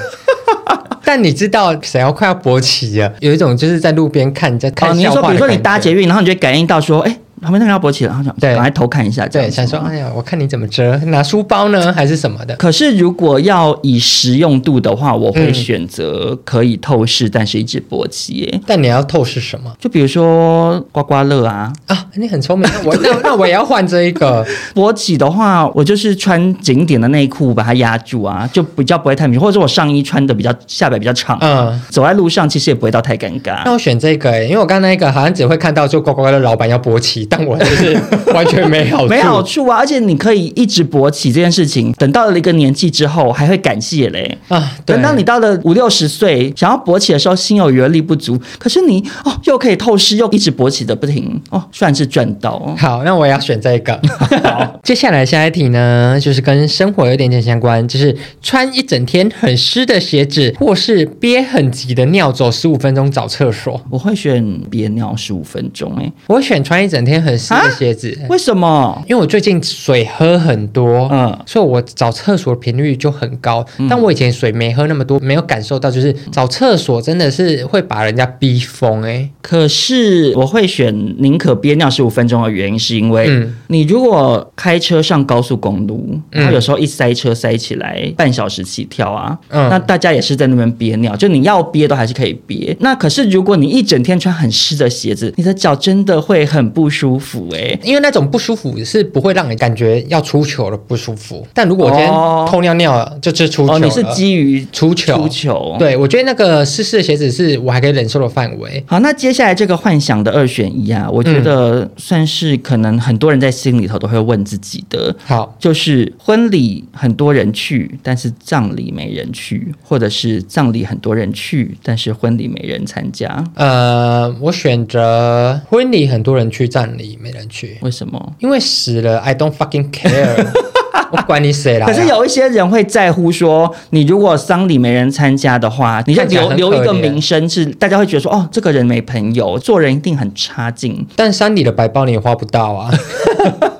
[1.03, 3.11] 但你知道谁要快要勃起了？
[3.21, 4.69] 有一种就是在路边看，在。
[4.81, 7.17] 哦，你说，比如说你搭捷运，然后你就感应到说，哎。
[7.41, 12.55] 旁边那个要勃起了，然后想赶快偷看一下，对，想说哎呀，我看你怎么遮，拿书包呢 还是什么的？
[12.55, 18.61] 可是如果要以实用度的话，我会选择可以透视，但是一直勃起耶。
[18.65, 19.71] 但你要透视什么？
[19.79, 33.61] 就比如说刮刮乐啊啊，你很聪明，我那 那我也要换这一个勃起的话，我就是穿紧点的内裤把它压住啊，就比较不会太明显，或者是我上衣穿的比较下摆比较长，嗯，走在路上其实也不会到太尴尬。
[33.65, 37.97] 那我选这个，因为我刚刚那个好像只会看到就刮刮乐老板要勃起，但我就是
[38.33, 44.71] 完全没好 没好处啊，而且你可以一直勃起这件事情，等到了一个年纪之后还会感谢嘞啊。
[44.85, 52.75] 等到你到了五六十岁想要勃起的时候，心有余而力不足，可是你哦又可以透视又一直勃起的不停哦，算是赚到。
[52.77, 53.99] 好，那我也要选这个。
[54.43, 63.79] 好， 接下来下一题呢，就是跟生活有点点相关，就是穿一整天很湿的鞋子，或是憋很急的尿走十五分钟找厕所。
[63.89, 65.93] 我会选憋尿十五分钟。
[65.97, 68.17] 哎，我会选穿一整天很湿的鞋子。
[68.29, 69.03] 为什么？
[69.07, 73.65] 因为我最近水喝很多，嗯，所以我找厕所的频率就很高。
[73.89, 79.01] 但我以前水没喝那么多，没有感受到，就是找厕所真的是会把人家逼疯。
[79.03, 92.75] 哎，可是我会选宁可憋尿十五分钟的原因，是因为你如果开车上高速公路，然后有时候一塞车塞起来半小时起跳啊，嗯那大家也是在那边憋尿，就你要憋都还是可以憋。
[92.79, 97.08] 那可是如果你一整天穿很湿的鞋子，你的脚真的会很不舒服
[97.53, 101.47] 哎，因为那种不舒服是不会让你感觉要出糗的不舒服。
[101.53, 102.09] 但如果我今天
[102.47, 103.75] 偷尿尿了，就是出糗。
[103.75, 105.17] 哦，你是基于出糗。
[105.17, 105.75] 出糗。
[105.79, 108.83] 对，我觉得那个湿湿的鞋子是我还可以忍受的范围。
[108.85, 115.15] 好，那接下来这个幻想的二选一啊，我觉得算是可能很多人在心里头都会问自己的。
[115.23, 123.43] 好，就是婚礼很多人去，但是葬礼没人去，或者是葬礼很多人去，但是婚礼没人参加。
[123.55, 127.79] 呃，我选择婚礼很多人去，葬礼没人去。
[127.81, 128.33] 为什么？
[128.37, 130.45] 因为死了，I don't fucking care。
[131.11, 131.87] 我管你谁啦。
[131.87, 141.07] 可是有一些人会在乎说，你如果丧礼没人参加的话，你就留留一个名声，是大家会觉得说，哦，这个人没朋友，做人一定很差劲。
[141.15, 142.91] 但丧礼的白包你也花不到啊。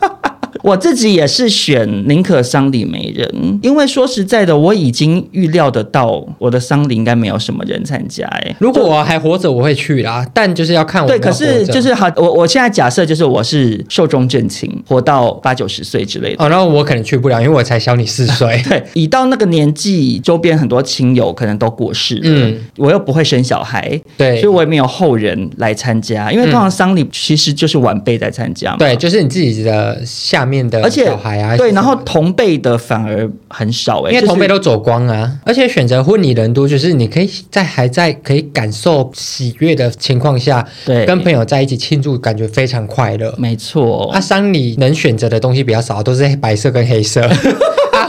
[0.70, 8.28] 我自己也是选宁可丧礼没人，因为说实在的，我已经预料得到我的丧礼应该没有什么人参加。
[8.28, 11.08] 哎，如果我还活着，我会去啦，但就是要看我。
[11.08, 16.44] 对，可是就是好，我我现在假设就是我是寿终正寝，活到八九十岁之类的。
[16.44, 18.62] 哦，那我可能去不了，因为我才小你四岁。
[18.70, 28.78] 对，已到那个年纪，周边很多亲友可能都过世，嗯，我又不会生小孩，对，所以我也没有后人来参加，因为通常丧礼其实就是晚辈在参加嘛。
[28.78, 30.59] 对，就是你自己的下面。
[30.82, 31.12] 而且
[31.58, 35.32] 对，然后同辈的反而很少哎，因为同辈都走光啊。
[35.46, 43.34] 而且选择婚礼人多，就是你可以在还在可以感受喜悦的情况下，对，跟朋友在一起庆祝，感觉非常快乐。
[43.38, 47.22] 没错，啊，丧礼能选择的东西比较少，都是白色跟黑色。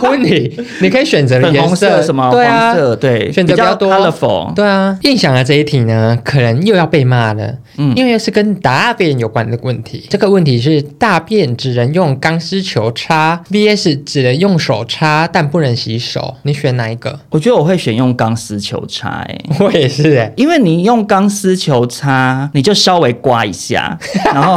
[0.01, 2.31] 婚礼你可以选择粉红色什么？
[2.31, 3.91] 对啊，对，选择比较多。
[4.57, 7.55] 对啊，印象的这一题呢，可能又要被骂了。
[7.77, 10.07] 嗯，因为是跟大便有关的问题。
[10.09, 16.37] 这个问题是大便只能用钢丝球擦，VS 只能用手擦，但不能洗手。
[16.45, 17.19] 你选哪一个？
[17.29, 19.09] 我觉得我会选用钢丝球擦。
[19.29, 23.99] 哎，我也是哎，因为你用钢丝球擦，你就稍微刮一下，
[24.33, 24.57] 然后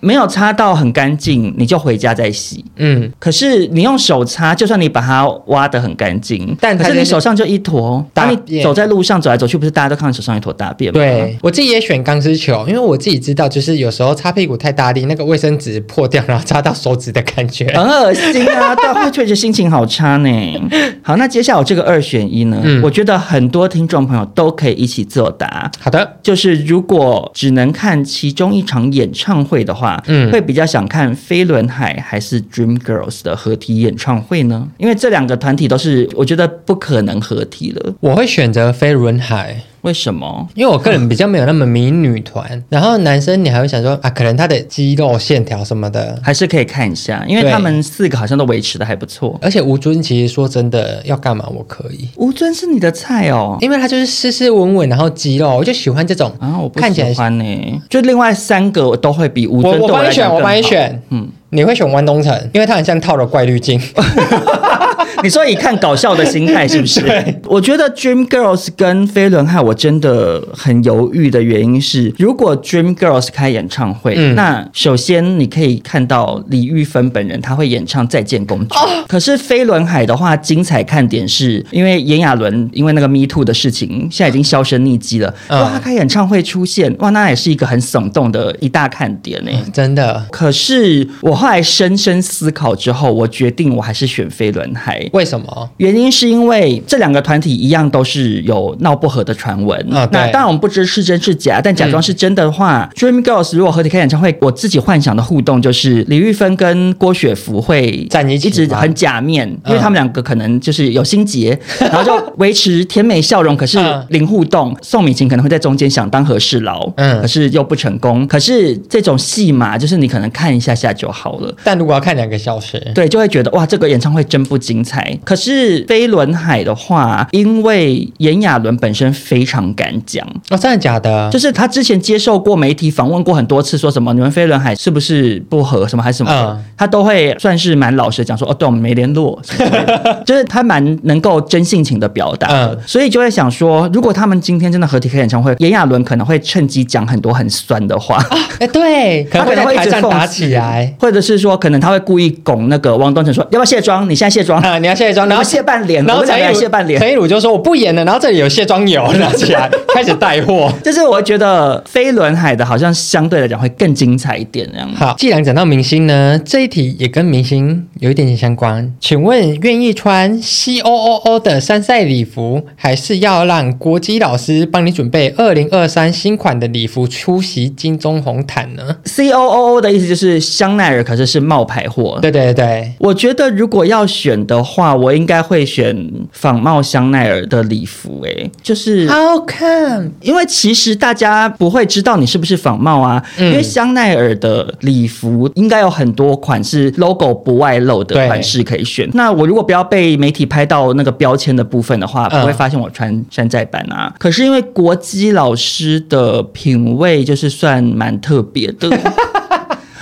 [0.00, 2.64] 没有擦到很干净，你就回家再洗。
[2.74, 4.66] 嗯，可是你用手擦就。
[4.66, 8.04] 就算你把它挖得很干净，但可是你手上就一坨。
[8.12, 10.98] 当你走在路上走来走去，不是大家都看到手上一坨大便吗？
[10.98, 18.74] 对，我自己也选钢丝球，因为我自己知道，就是有时候擦屁股太大力，那个卫生纸破掉，然后擦到手指的感觉很恶心啊！
[18.74, 20.28] 对，会觉得心情好差呢。
[21.02, 22.60] 好，那接下来我这个二选一呢？
[22.64, 25.70] 嗯，我觉得很多听众朋友都可以一起作答。
[25.78, 34.68] 好的，就是如果只能看其中一场演唱会的话，嗯，会比较想看飞轮海还是 Dream Girls 的合体演唱会呢？
[34.78, 39.62] 因为这两个团体都是我觉得不可能合体了，我会选择飞轮海。
[39.86, 40.48] 为什么？
[40.56, 49.38] 因为我个人比较没有那么迷女团，然后男生你还会想说啊，可能他的肌肉线条什么的还是可以看一下，因为他们四个好像都维持的还不错。
[49.40, 57.80] 而且吴尊其实说真的要干嘛我可以，吴尊是你的菜哦，因为他就是斯斯文文，然后肌肉，我就喜欢这种啊，我不喜欢呢、欸。
[57.88, 61.28] 就另外三个我都会比吴尊，我帮你选，我帮你选，嗯。
[61.50, 63.80] 你会选汪东城，因为他很像套了怪滤镜。
[65.22, 67.00] 你说以看搞笑的心态是不是？
[67.44, 79.04] 我觉得 Dream Girls 跟飞轮海，我真的很犹豫的原因是，如果 Dream Girls 开演唱会，嗯、那首先你可以看到李玉芬本人，她会演唱《再见公主》哦。
[79.08, 85.28] 可是飞轮海的话，精彩看点是因为炎亚纶因为那个 Me Too 的事情，现在已经销声匿迹了。
[85.48, 89.72] 哇、嗯，他开演唱会出现，哇，那也是一个很耸动的一大看点呢、欸嗯。
[89.72, 90.24] 真的。
[90.30, 95.05] 可是我后来深深思考之后，我决定我还是选飞轮海。
[95.12, 95.70] 为什么？
[95.78, 99.78] 原因是因为这两个团体一样都是有闹不和的传闻。
[99.90, 113.78] 哦、那当然我们不知是真是假，但假装是真的话、嗯、，Dream Girls 如果合体开演唱会，我自己幻想的互动就是李玉芬跟郭雪芙会在一起，一直很假面，因为他们两个可能就是有心结，嗯、 然后就维持甜美笑容，可是
[114.08, 114.72] 零互动。
[114.72, 118.26] 嗯、宋敏琴可能会在中间想当和事佬，嗯，可是又不成功。
[118.26, 124.95] 可是这种戏码就是你可能看一下下就好了，但如果要看两个小时，对，就会觉得哇，这个演唱会真不精彩。
[125.24, 130.26] 可是飞轮海的话，因为炎亚纶本身非常敢讲。
[130.50, 131.30] 哦，真的假的？
[131.30, 139.40] 就是他之前接受过媒体访问过很多次，说什么你们飞轮海是不是不合，什么还是什么，嗯、他都会算是蛮老实讲说哦，对，我们没联络，
[140.24, 148.16] 就是他蛮能够真性情的表达，嗯，所以就会想说，如果他们今天真的合体开演唱会，炎亚纶可能会趁机讲很多很酸的话，
[148.58, 154.08] 哎、啊，对， 可能会在台上打起来，或者是说可能他会故意拱那个汪东城说要不要卸妆？
[154.08, 154.60] 你现在卸妆。
[154.60, 164.88] 啊，你要卸妆，然后卸半脸，然后陈以卸半脸，陈以儒就说我不演了，然后这里有卸妆油拿起来开始带货，就是我觉得飞轮海的好像相对来讲会更精彩一点这样。
[164.94, 182.20] 好，既然讲到明星呢，这一题也跟明星有一点点相关，请问愿意穿 C O O O 的参赛礼服，还是要让国基老师帮你准备二零二三新款的礼服出席金钟红毯呢？C O O O 的意思就是香奈儿，可是是冒牌货。
[182.22, 188.24] 对对对，我觉得如果要选的话，我应该会选仿冒香奈儿的礼服。
[188.26, 199.08] 哎，就是好好看，因为其实大家不会知道你是不是仿冒啊，嗯、因为香奈儿的礼服应该有很多款是 logo 不外露的款式可以选。
[199.14, 204.08] 那我如果不要被媒体拍到那个标签的部分的话，不会发现我穿山寨版啊。
[204.08, 208.90] 嗯、可是因为国基老师的品味就是算蛮特别的。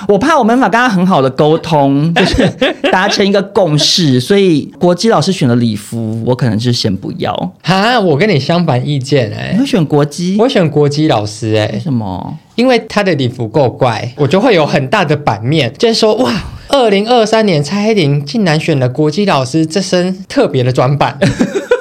[0.09, 2.47] 我怕我没办法跟他很好的沟通， 就是
[2.91, 7.35] 达成一个共识，所以国基老师选的礼服，我可能是先不要。
[7.63, 10.37] 哈，我跟你相反意见哎、欸，你会选国基？
[10.39, 12.39] 我选国基老师哎、欸，为什么？
[12.55, 16.33] 因为他的礼服够怪，我就会有很大的版面，就是说哇，
[16.69, 21.19] 二零二三年蔡依林竟然选了国基老师这身特别的专版。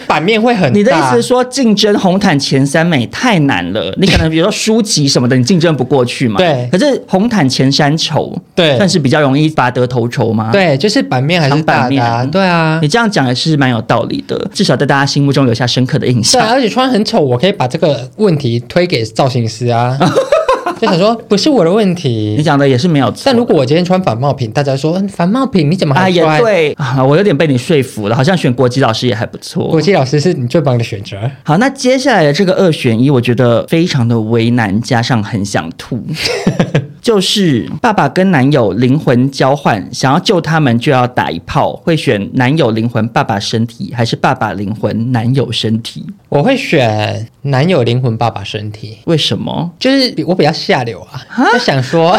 [0.06, 0.78] 版面会很大。
[0.78, 3.94] 你的意思是说竞争红毯前三美太难了？
[3.98, 6.38] 你可能比如说书籍什么的，你竞争不过去嘛？
[6.38, 6.68] 对。
[6.70, 10.50] 可是红毯前三丑，对，算是比较容易拔得头筹吗？
[10.52, 12.24] 对，就是版面还是大的、啊。
[12.24, 16.40] 对啊，你这样讲也是蛮有道理的，至少在大家心目中留下深刻的印象。
[16.40, 19.98] 对，而且穿很丑，我可以把这个问题推给造型师啊。
[20.82, 23.22] 就想说 不是我的问题，你讲的也是没有错。
[23.26, 26.28] 但如果我今天穿反冒品，大家说反冒品你怎么还穿？
[26.28, 29.68] 啊，也对啊，我有点被你说服了，好像选国际老师也还不错。
[29.68, 31.16] 国际老师是你最棒的选择。
[31.44, 36.04] 好，那接下来的这个二选一，我觉得非常的为难，加上很想吐。
[37.02, 46.06] 就是爸爸跟男友灵魂交换，想要救他们就要打一炮，会选男友灵魂爸爸身体，还是爸爸灵魂男友身体？
[46.28, 48.98] 我会选男友灵魂爸爸身体。
[49.06, 49.72] 为什么？
[49.80, 51.20] 就是我比较下流啊，
[51.52, 52.16] 就想说。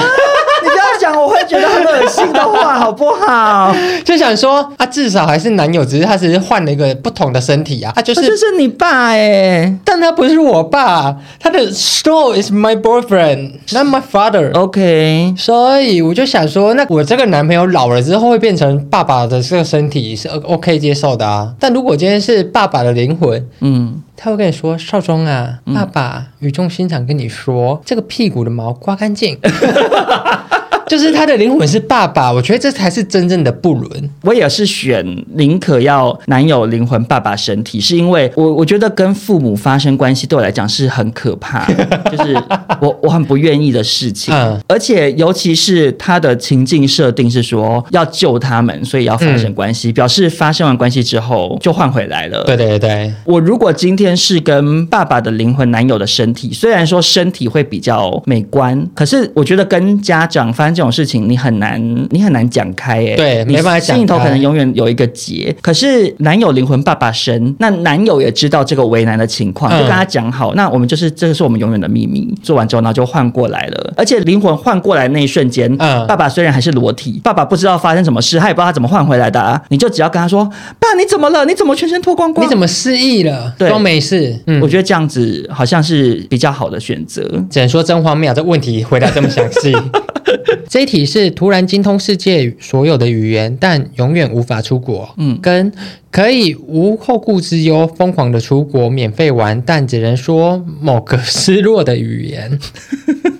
[1.43, 3.75] 觉得很恶心的话，好不好？
[4.03, 7.91] 就想说啊，至少还是男友，只是他只是换了一个不同的身体啊。
[7.95, 14.51] 他就是就是你爸哎，但他不是我爸，他的 soul is my boyfriend, not my father.
[14.53, 21.53] OK，所以我就想说，那我这个男朋友老了之后会变成爸爸的这个身体是 OK 接受的啊。
[21.59, 29.37] 但如果今天是爸爸的灵魂，嗯，他会跟你说：“少宗啊，爸爸语重心长跟你说，这个屁股的毛刮干净。
[30.87, 34.09] ”就是他的灵魂是爸爸，我觉得这才是真正的不伦。
[34.23, 35.05] 我也是选
[35.35, 42.33] 宁可要男友灵魂爸爸身体，是因为我我觉得跟父母发生关系对我来讲是很可怕的， 就是
[42.79, 44.33] 我我很不愿意的事情。
[44.33, 52.43] 嗯，而且尤其是他的情境设定是说要救他们，所以要发生关系，嗯、表示发生完关系之后就换回来了。
[52.43, 61.81] 对对对，我如果今天是跟爸爸的灵魂男友的身体，虽然说身体会比较美观，可是我觉得跟家长发生种事情，你很难，
[62.11, 63.15] 你很难讲开哎。
[63.15, 63.93] 对，没办法讲开。
[63.95, 65.55] 心里头可能永远有一个结。
[65.61, 72.33] 可是男友灵魂爸爸生，那男友也知道这个为难的情况，就跟他讲好，嗯、那我们就是这个是我们永远的秘密。
[72.43, 73.93] 做完之后，然后就换过来了。
[73.95, 79.61] 而且灵魂换过来那一瞬间，嗯，爸爸虽然还是裸体，爸爸不知道发生什么事，他也不知道他怎么换回来的、啊。
[79.69, 80.45] 你就只要跟他说
[80.79, 81.45] ：“爸，你怎么了？
[81.45, 82.45] 你怎么全身脱光光？
[82.45, 83.53] 你怎么失忆了？
[83.57, 87.23] 对，都没事。”嗯，我觉得这样子好像是比较好的选择。
[87.49, 89.73] 只能说真荒谬，这问题回答这么详细。
[90.73, 95.13] 这一题是突然精通世界所有的语言，但永远无法出国。
[95.17, 95.71] 嗯，跟
[96.09, 102.57] 可以无后顾之忧疯狂的出国免费玩，但只能说某个失落的语言。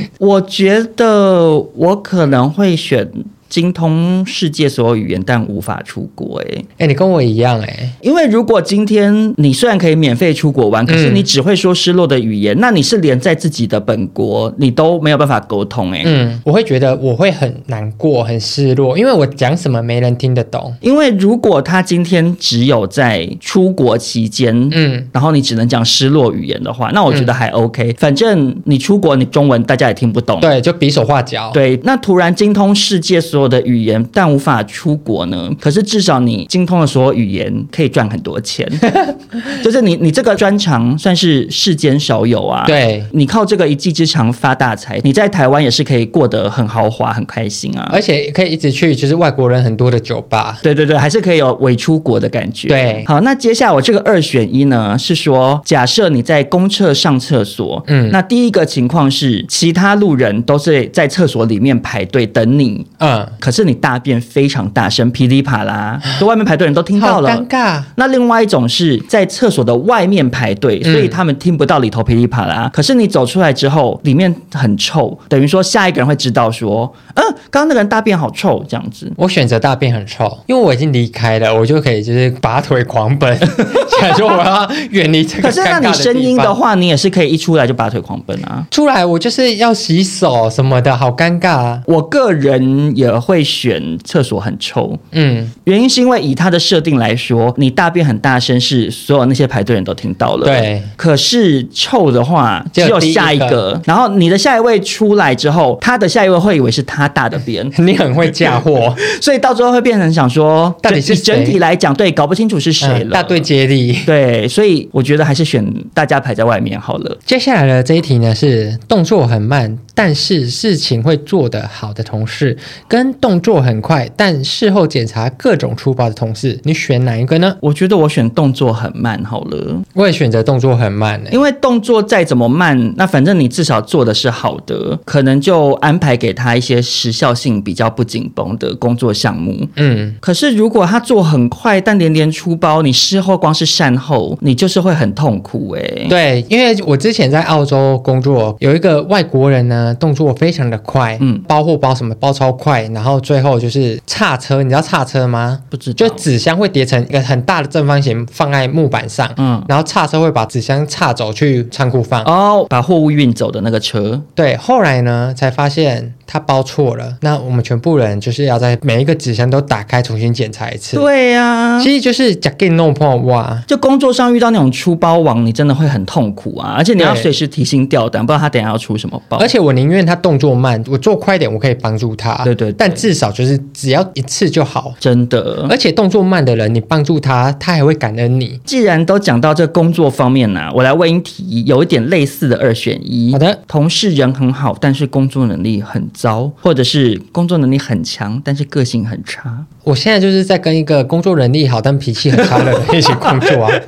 [0.18, 3.10] 我觉得我可能会选。
[3.50, 6.40] 精通世界所有语言，但无法出国。
[6.40, 7.92] 哎，哎，你跟我一样哎。
[8.00, 15.90] 因为如果今天你虽然可以免费出国玩，可是你只会说失落的语言，嗯、那你是连在自己的本国你都没有办法沟通。
[15.90, 20.72] 哎，嗯，我会觉得我会很难过、很失落，因为我讲什么没人听得懂。
[20.80, 27.90] 因为如果他今天只有在出国期间，嗯，然后你只能讲失落语言的话，那我觉得还 OK。
[27.90, 30.38] 嗯、反正你出国，你中文大家也听不懂。
[30.40, 31.50] 对，就比手画脚。
[31.52, 35.50] 对，那突然精通世界所有的语言，但无法出国呢？
[35.60, 38.66] 可是至少你精通了所有语言，可以赚很多钱。
[39.62, 42.64] 就是你，你这个专长算是世间少有啊。
[42.66, 47.88] 对，你靠这个一技之长发大财，你在台湾也是可以过得很豪华、很开心啊。
[47.92, 50.58] 而且可以一直去，就是外国人很多的酒吧。
[50.62, 52.68] 对对对，还是可以有伪出国的感觉。
[52.68, 63.76] 对，好，那接下来我这个二选一呢，是说假设你在公厕上厕所，嗯，那第一个情况是其他路人都是在厕所里面排队等你，嗯，可是你。
[63.80, 67.82] 大便非常大声，噼里啪啦，就外面排队人都听到了，尴尬。
[67.94, 72.70] 那另外一种是在厕所的外面排队，所以他们听不到里头噼里啪啦。
[72.74, 79.10] 可是你走出来之后，里面很臭，等于说下一个人会知道说，嗯，刚刚那个人大便好臭，这样子。
[79.16, 83.34] 我选择大便很臭，因为我已经离开了，我就可以就是拔腿狂奔，
[83.98, 85.42] 想说我要远离这个。
[85.42, 88.66] 可是那你声音的话，你也是可以一出来就拔腿狂奔啊。
[88.70, 91.82] 出来我就是要洗手什么的，好尴尬啊。
[91.86, 93.80] 我个人也会选。
[94.04, 100.82] 厕所很臭，嗯，原因是因为以他的设定来说，你大便很大声，是所有那些排队人都听到了，对。
[100.96, 103.80] 可是臭的话，只有下一个，一个。
[103.84, 115.64] 然后你的下一位出来之后，他的下一位会以为是他大的便， 你很会嫁祸， 所以到最后会变成想说，到底是整体来讲，对，搞不清楚是谁了，嗯、大队接力，对，所以我觉得还是选
[115.94, 117.18] 大家排在外面好了。
[117.24, 122.56] 接下来的这一题呢，是动作很慢，但是事情会做得好的同事，
[122.88, 127.56] 跟动作很快，但事后检查各种粗暴的同事，你选哪一个呢？
[127.60, 129.76] 我觉得我选动作很慢好了。
[129.94, 139.66] 我也选择动作很慢，因为动作再怎么慢，那反正你至少做的是好的，可能就安排给他一些时效性比较不紧绷的工作项目。
[139.76, 146.06] 嗯，可是如果他做很快，但连连出包，你事后光是善后，你就是会很痛苦哎、欸。
[146.08, 153.98] 对，因为我之前在澳洲工作，有一个外国人呢，动作非常的快，嗯，包货包什么包超快，然后最后就是。
[154.06, 155.58] 叉车，你知道叉车吗？
[155.70, 164.20] 不知道，就纸箱会叠成一个很大的正方形放在木板上，嗯，然后叉车会把纸箱叉走去仓库放，哦，把货物运走的那个车。
[164.34, 170.96] 对，后来呢才发现他包错了，那我们全部人就是要在每一个纸箱都打开重新检查一次。
[170.96, 179.38] 对呀、啊，其实就是假给弄破哇，就工作上遇到那种出包王，你真的会很痛苦啊，而且你要随时提心吊胆，不知道他等下要出什么包。
[179.38, 182.44] 而且我宁愿他动作慢，我做快一点，我可以帮助他。
[182.44, 185.66] 对，对对，但至少就是只要一次就好，真的。
[185.68, 188.60] 而且动作慢的人，你帮助他，他还会感恩你。
[188.64, 193.32] 既然都讲到这工作方面呢、啊，我来为你提，有一点类似的二选一。
[193.32, 199.64] 好的，同事人很好，但是工作能力很糟，或者是工作能力很强，但是个性很差。
[199.84, 203.70] 我现在就是在跟一个工作能力好但脾气很差的人一起工作啊。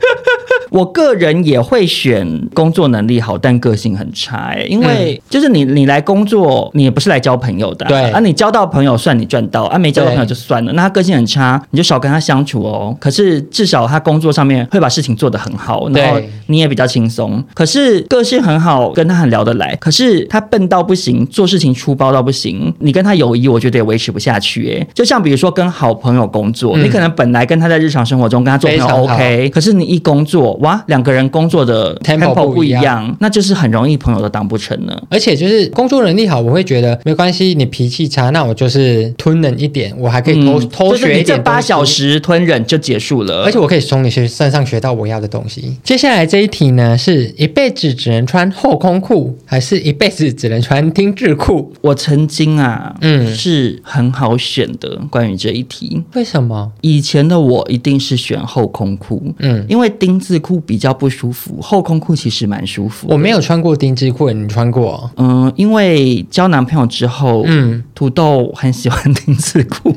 [0.71, 10.73] 我个人也会选工作能力好但个性很差，欸，因为就是你你来工作，你也不是来交朋友的，啊，对啊，你交到朋友算你赚到，啊没交到朋友就算了。
[10.73, 12.97] 那他个性很差，你就少跟他相处哦。
[12.99, 17.45] 可是至少他工作上面会把事情做得很好，然后你也比较轻松。
[17.53, 24.79] 可是个性很好，跟他很聊得来，可是他笨到不行，做事情粗暴到不行，你跟他友谊我觉得也维持不下去。
[24.79, 35.03] 哎，就像比如说跟好朋友工作，嗯、你可能本来跟他在日常生活中跟他做朋友 OK，可是你一工作，哇，两个人工作的 tempo 不一样，那就是很容易朋友都当不成了。
[35.11, 41.37] 而且就是工作能力好，我会觉得没关系，你脾气差，那我就是吞忍一点，我还可以偷、嗯、偷学一点。
[41.37, 45.77] 这八小时吞忍就结束了，而且我可以从你身上学到我要的东西。
[45.83, 51.73] 接下来这一题呢，是一辈子只能穿后空裤，还是一辈子只能穿丁字裤？
[51.81, 54.93] 我曾经啊，嗯，是很好选的。
[55.11, 55.72] 关于这一题，
[56.15, 56.71] 为什么？
[56.81, 63.07] 以前的我一定是选后空裤，嗯，因为丁字裤比较不舒服，后空裤其实蛮舒服。
[63.11, 65.11] 我没有穿过丁字裤，你穿过？
[65.17, 69.97] 嗯，因为交男朋友之后，嗯，土豆很喜欢丁字裤，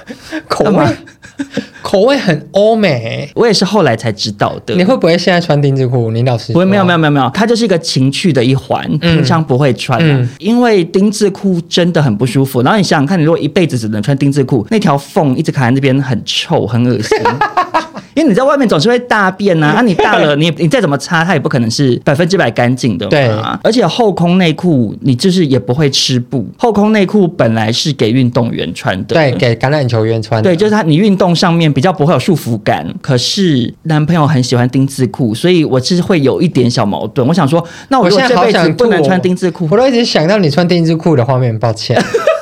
[0.48, 0.86] 口味。
[1.84, 4.74] 口味很欧美，我也是后来才知道的。
[4.74, 6.10] 你会不会现在穿丁字裤？
[6.10, 10.00] 你老师，不会，没有，没有，没有，没有，它就是一个情趣的一环，平常不会穿
[10.38, 12.62] 因为丁字裤真的很不舒服。
[12.62, 17.18] 然后你想想看，你如果一辈子只能穿丁字裤，那条缝一直卡在那边，很臭，很恶心。
[18.14, 23.10] 因为你在外面总是会大便呐， 啊，你大了，你你再怎么擦，它也不可能是百分之百干净的嘛。
[23.10, 23.28] 对，
[23.62, 30.50] 而且后空内裤你就是也不会吃布，后空内裤本来是给运动员穿的，对，给橄榄球员穿的。
[30.50, 32.86] 对，就是他，你运动上面比较不会有束缚感。
[33.00, 37.26] 可是男朋友很喜欢丁字裤，所以我是会有一点小矛盾。
[37.26, 42.00] 我想说，那我如果这辈子不能穿丁字裤，我都一直想到你穿丁字裤的画面，抱歉。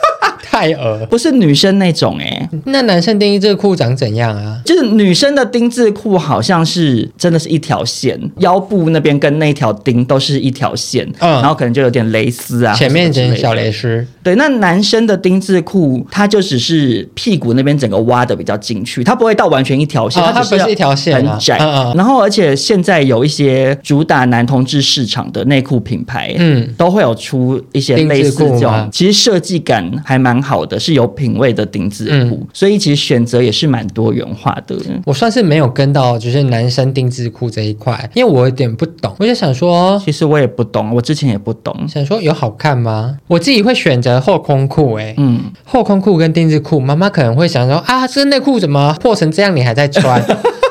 [0.52, 4.60] 太恶，不是女生那种哎、欸，那男生丁字裤长怎样啊？
[4.66, 14.06] 就是女生的丁字裤好像是真的是一条线，腰部那边跟那条丁都是一条线，嗯，然后可能就有点蕾丝啊，前面点小蕾丝。
[14.22, 21.56] 对，那男生的丁字裤，它就只是屁股那边整个挖的比较进去，它不会到完全一条线，它不是一条线，很窄。
[21.96, 30.41] 然后而且现在有一些主打男同志市场的内裤品牌，嗯，都会有出一些类似这种，其实设计感还蛮。
[30.42, 34.76] 好的，是有品味的丁字裤，嗯、所以其实选择也是蛮多元化的。
[35.04, 39.14] 我算是没有跟到，就是男生丁字裤这一块，因为我有点不懂。
[39.18, 41.86] 我就想说，其实我也不懂，我之前也不懂。
[41.88, 43.16] 想说有好看吗？
[43.28, 50.22] 我自己会选择后空裤，哎，嗯，后空裤跟丁字裤，妈妈可能会想说啊，这内裤怎么破成这样，你还在穿？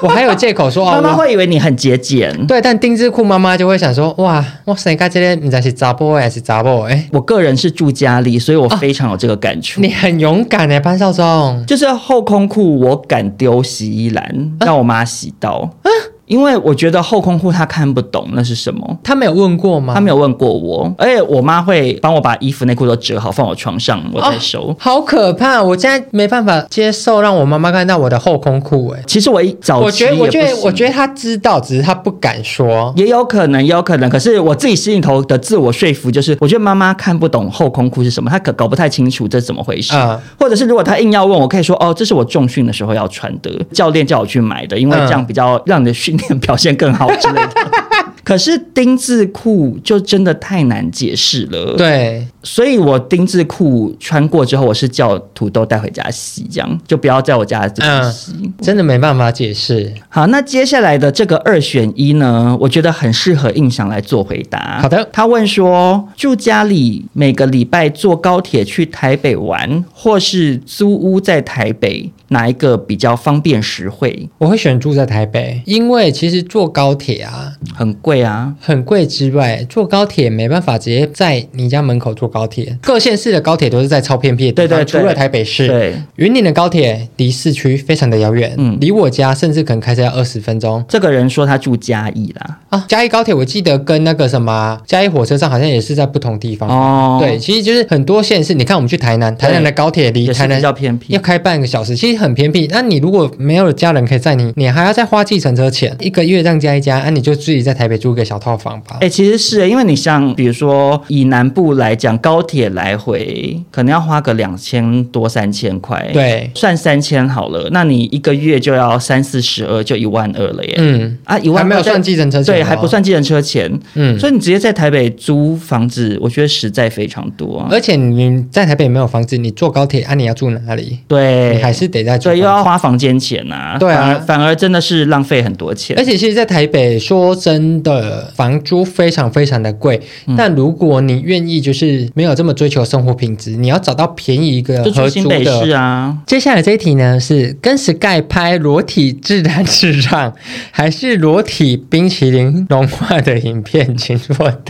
[0.01, 2.45] 我还有借口说， 妈妈会以为你很节俭。
[2.47, 6.85] 对，但丁字裤妈妈就会想说，哇，哇塞，看这边你在是杂波还是杂波？
[6.85, 9.79] 哎，我个人是住家里，所以我非常有这个感触。
[9.79, 15.69] 哦、你很勇敢哎，潘少忠，就是后空裤，我敢丢洗衣篮，让我妈洗到。
[15.83, 15.89] 啊
[16.31, 19.93] 因为我觉得后空裤他看不懂那是什么，他没有问过吗？
[19.93, 24.69] 他没有问过我，而且我妈会帮我把衣服内裤都折好放我床上，我再收。
[24.69, 25.61] 哦，好可怕！
[25.61, 28.87] 我现在没办法接受让我妈妈看到我的后空裤。
[28.95, 34.09] 哎，其实我一早我觉得我觉得我觉得他知道，只是他不敢说，也有可能也有可能。
[34.09, 39.93] 可是我自己心里头的自我说服就是，我觉得妈妈看不懂后空裤是什么，她可搞不太清楚这是怎么回事。
[39.97, 47.09] 嗯，或者是如果她硬要问我，可以说哦，这是我重训的时候要穿的，教练叫我去买的，因为这样比较让你的训练表现更好。
[47.15, 47.49] 之类的，
[48.23, 51.75] 可是丁字裤就真的太难解释了。
[51.75, 58.31] 对，所以我丁字裤穿过之后，我是叫土豆带回家洗，这样就不要在我家这边洗。
[58.41, 59.91] 嗯，真的没办法解释。
[60.09, 64.79] 好，那接下来的这个二选一呢，我觉得很适合印象来做回答。
[64.81, 74.29] 好的，他问说，住家里每个礼拜坐高铁去台北玩，或是租屋在台北，哪一个比较方便实惠？
[74.37, 82.77] 我会选住在台北，因为其实坐高铁啊很贵啊，很贵之外，坐高铁没办法直接在你家门口坐高铁。
[82.81, 85.67] 各县市的高铁都是在超偏僻的地方，对对对，除了台北市。
[85.67, 90.81] 对，云林的高铁离市区非常的遥远，嗯，离我家甚至可能开车要二十分钟。
[90.87, 97.17] 这个人说他住嘉义啦，啊，嘉义高铁我记得跟那个什么嘉义火车站好像也是在不同地方哦。
[97.19, 102.20] 对，其实就是很多县市，你看我们去台南，台南的高铁离台南比较偏僻，要开半个小时，其实。
[102.21, 108.97] 很偏僻，那你如果没有家人可以载你，你还要再花计程车钱，一个月这样加一加，那、啊、你就自己在台北租个小套房吧。
[109.01, 120.75] 哎、欸，其实是，因为你像比如说以南部来讲，高铁来回可能要花个两千多三千块，对，算三千好了，那你一个月就要三四十二，就一万二了耶。
[120.77, 123.71] 嗯，啊，一万没有算计程车钱，对，还不算计程车钱。
[123.95, 127.67] 嗯，所以你直接在台北租房子，我觉得实在非常多。
[127.71, 130.99] 而且你在台北没有房子，你坐高铁啊，你要住哪里？
[131.07, 132.10] 对，你还是得在。
[132.17, 135.95] 对，又要花房间钱呐、啊，对啊，反而，反而真的是浪费很多钱。
[135.97, 140.01] 而且，其实，在台北说真的，房租非常非常的贵。
[140.27, 145.77] 嗯、但如果你愿意，就是没有这么追求生活品质，你要找到便宜一个合租的。
[145.77, 146.17] 啊。
[146.25, 150.33] 接下来这一题呢，是跟 Sky 拍裸体自然自唱，
[150.71, 153.95] 还是裸体冰淇淋融化的影片？
[153.97, 154.61] 请说的。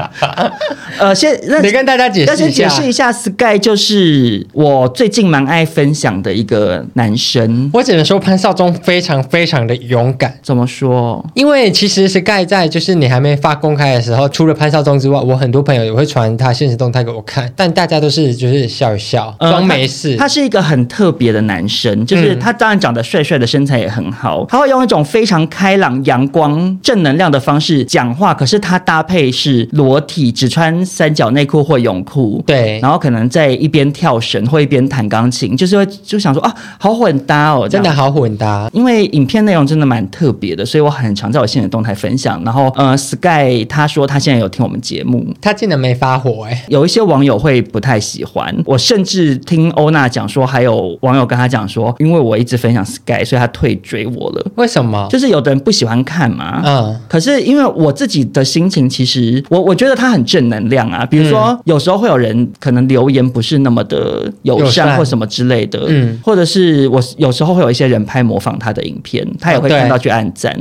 [0.98, 7.70] 呃，先你跟大家解释一下，先解释一下，Sky 就是我最近蛮爱分享的一个男生。
[7.72, 10.34] 我只能说潘少忠非常非常的勇敢。
[10.42, 11.24] 怎么说？
[11.34, 20.16] 因为其实 Sky 在就是你还没发公开的时候，除了潘少忠之外，我很多朋友也会传他现实动态给我看，但大家都是就是笑一笑，装没事。
[20.16, 28.34] 他是一个很特别的男生，就是他当然长得帅帅的，身材也很好，他会用一种非常开朗、阳光、正能量的方式讲话。
[28.34, 38.68] 可是他搭配是裸体，只穿三角内裤或泳裤，对，然后可能在一边跳绳或一边弹钢琴，就是会就想说啊，好混搭哦，真的好混搭。
[38.72, 42.42] 因为影片内容真的蛮特别的，所以我很常在我现在的动态分享。
[42.44, 48.52] 然后呃，Sky 他说他现在有听我们节目，他竟然没发火哎、欸，有一些网友会不太喜欢。
[48.66, 54.44] 我甚至听欧娜讲说，还有网友跟他讲说，因为我一直分享 Sky，所以他退追我了。
[54.56, 55.06] 为什么？
[55.08, 56.60] 就是有的人不喜欢看嘛。
[56.64, 57.00] 嗯。
[57.08, 61.06] 可是因为我自己的心情，其实我我觉得他很正能量啊。
[61.06, 70.54] 比如说，有时候会有人可能留言不是那么的友善或什么之类的，嗯，或者是我有时候会有一些人拍模仿他的影片，他也会看到去按赞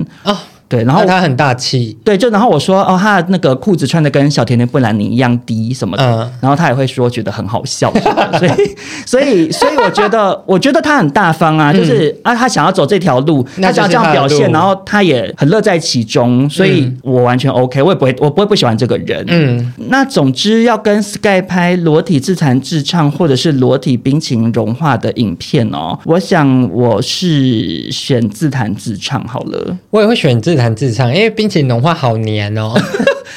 [0.70, 1.98] 对，然后他很大气。
[2.04, 7.92] 对，就然后我说哦，他的那个裤子穿的跟小甜甜布兰妮一样低什么的，嗯、然后他也会说觉得很好笑，
[8.38, 19.26] 所以所以所以我觉得我觉得他很大方啊，就是、嗯、啊他想要走这条路，他想要这样表现，然后他也很乐在其中，所以我完全 OK，我也不会我不会不喜欢这个人。
[19.28, 30.59] 嗯，那总之要跟 Sky 拍裸体自弹自唱或者是裸体冰淇淋融化的影片哦，我想我是选自弹自唱好了，我也会选自。
[30.60, 32.74] 谈自唱，因为冰淇淋融化好黏哦。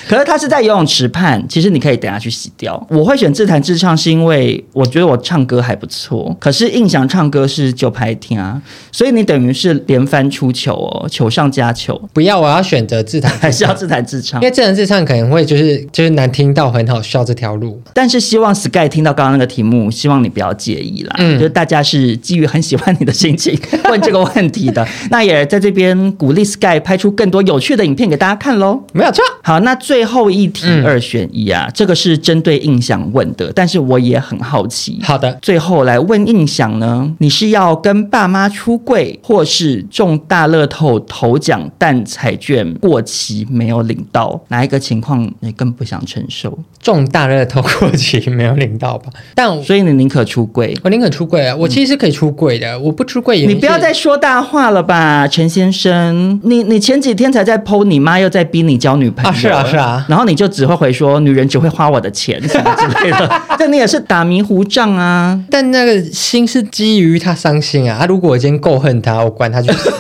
[0.09, 2.87] 可是他是在游泳池畔，其实你可以等下去洗掉。
[2.91, 6.35] 我会选自弹自唱，是因为我觉得我唱歌还不错。
[6.39, 8.61] 可是印象唱歌是就拍听啊，
[8.91, 11.99] 所以你等于是连番出糗哦，球上加球。
[12.13, 14.41] 不要，我要选择自弹， 还是要自弹自唱？
[14.43, 17.81] 因为自弹自唱可能会就是就是难听到很好笑这条路。
[17.95, 21.15] 但是希望 Sky 听到刚刚那个题目，希望你不要介意啦。
[21.19, 23.59] 嗯，就是大家是基于很喜欢你的心情
[23.89, 28.83] 问这个问题的，那也在这边鼓励 Sky 拍出更多有趣的影片给大家看喽。
[28.93, 29.23] 没有错。
[29.43, 34.99] 好，那最后一题二选一啊，嗯、这个是针对印象问的，但是我也很好奇。
[35.03, 44.41] 好的，最后来问印象呢，你是要跟爸妈出柜，或是中大乐透头奖但彩券过期没有领到？
[44.49, 46.57] 哪一个情况你更不想承受？
[46.81, 49.11] 中大乐透过期没有领到吧？
[49.35, 50.77] 但所以你宁可出柜？
[50.83, 51.57] 我宁可出柜啊！
[51.57, 53.47] 我其实是可以出柜的，嗯、我不出柜也。
[53.47, 56.41] 你不要再说大话了吧，陈先生。
[56.45, 59.31] 你你前几天才在 PO，你妈又在逼你交女朋友。
[59.31, 60.07] 啊，是啊，是啊。
[60.09, 65.39] 然后你就只会回说女人只会花我的钱什么之类的，但你也是打迷糊仗啊。
[65.51, 69.93] 但那个心是基于他伤心啊，他如果我今天够恨他，我管他去死。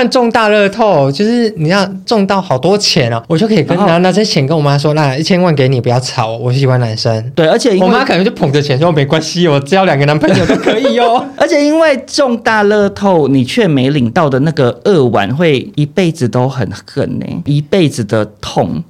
[0.00, 7.30] 但中大乐透就是你要中到好多钱啊，我就可以跟拿拿这钱跟我妈说，那一千万给你，不要吵，我喜欢男生。
[7.34, 11.22] 对，而且我妈可能就捧着钱说没关系，我只要两个男朋友都可以哦。
[11.36, 18.82] 而且因为中大乐透，你却没领到的那个恶玩，会一辈子都很恨呢，一辈子的痛。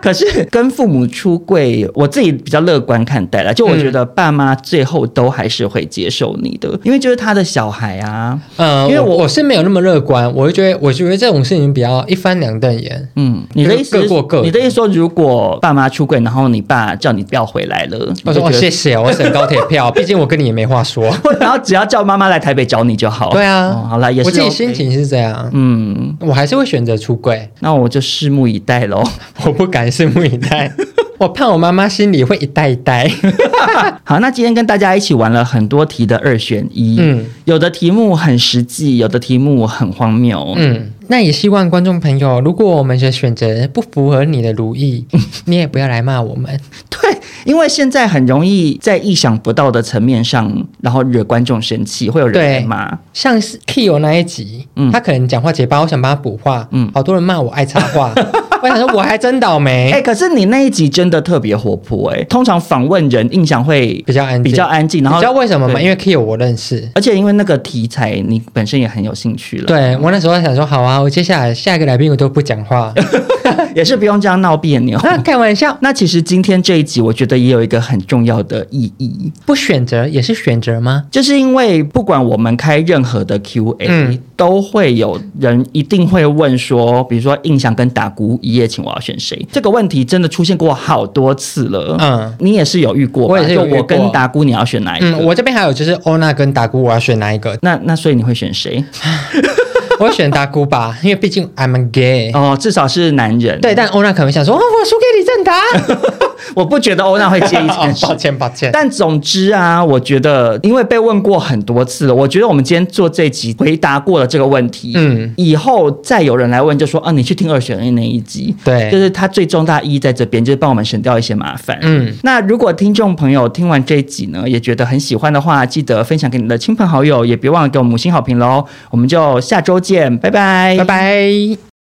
[0.02, 3.52] 可是跟父母出柜，我自己比较乐观看待了。
[3.52, 8.40] 就我觉得爸妈最后都还是会接受你的，因为就是他的小孩啊。
[8.56, 13.08] 呃，因为我我是没有那么乐观，我就觉得我觉得这种事情比较一翻两瞪眼。
[13.16, 14.00] 嗯，你的意思？
[14.00, 14.40] 各过各。
[14.42, 21.04] 你的意思说，如果爸妈出柜，然后你爸叫你不要回来了，我说哦谢谢，我省高铁票， 毕竟我跟你也没话说。
[21.38, 23.30] 然后只要叫妈妈来台北找你就好。
[23.30, 24.28] 对啊，好了，也是。
[24.28, 25.50] 我自己心情是这样。
[25.52, 27.50] 嗯，我还是会选择出柜。
[27.58, 29.02] 那我就拭目以待喽。
[29.44, 29.89] 我不敢。
[29.90, 30.72] 拭目以待，
[31.18, 33.10] 我怕我妈妈心里会一呆一呆。
[34.04, 40.90] 好，那今天跟大家一起玩了很多题的二选一，嗯，有的题目很实际，有的题目很荒谬，嗯。
[41.08, 45.04] 那也希望观众朋友，如果我们的选择不符合你的如意，
[45.46, 46.58] 你也不要来骂我们。
[46.88, 52.98] 对，因为现在很容易在意想不到的层面上，然后惹观众生气，会有人来骂。
[53.12, 58.12] 像是 Kyo 那一集，嗯，他可能讲话结巴，我想帮他补话，嗯，好多人骂我爱插话，
[58.62, 59.90] 我想说我还真倒霉。
[59.92, 65.02] 哎、欸，可是你那一集真的特别活泼，哎，通常访问人印象会比较安静，比较安静。
[65.02, 65.80] 然后你知道为什么吗？
[65.80, 69.66] 因为 Kyo 我认识，而且因为那个题材你本身也很有兴趣了。
[69.66, 71.00] 对，我那时候想说，好啊。
[71.00, 72.92] 我接下来下一个来宾我都不讲话，
[73.74, 74.98] 也是不用这样闹别扭。
[75.02, 75.76] 那开玩笑。
[75.80, 79.32] 那其实今天这一集，我觉得也有一个很重要的意义。
[79.46, 81.04] 不选择也是选择吗？
[81.10, 89.46] 就是因为不管我们开任何的 Q&A，、嗯、都会有人一定会问说，比如说印象跟打鼓一夜情，我要选谁？
[89.52, 91.96] 这个问题真的出现过好多次了。
[92.00, 93.34] 嗯，你也是有遇过吧？
[93.34, 93.78] 我也是有遇过。
[93.78, 95.10] 就我跟打鼓，你要选哪一个？
[95.10, 97.58] 嗯，我这边还有就是欧娜跟打鼓，我要选哪一个？
[97.62, 98.84] 那那所以你会选谁？
[100.00, 103.60] 我选达姑吧，因为毕竟 I'm a gay 哦，至少是男人。
[103.60, 106.26] 对，但欧娜可能想说，哦，我输给李正达。
[106.54, 108.06] 我不觉得欧娜会介意这件事。
[108.06, 108.70] 抱歉，抱歉。
[108.72, 114.92] 但总之啊，我觉得因为被问过很多次了，我觉得我们今天做这集回答过了这个问题。
[114.96, 118.54] 嗯，以后再有人来问，就说啊，你去听二选一那一集。
[118.64, 121.78] 对，就是它最重大意义在这边，就是帮我们省掉一些麻烦。
[121.82, 128.64] 嗯，那如果听众朋友听完这一集呢，也觉得很喜欢的话，记得分享给你的亲朋好友，也别忘了给我们五星好评喽。
[128.90, 131.69] 我们就下周见，拜拜，拜拜。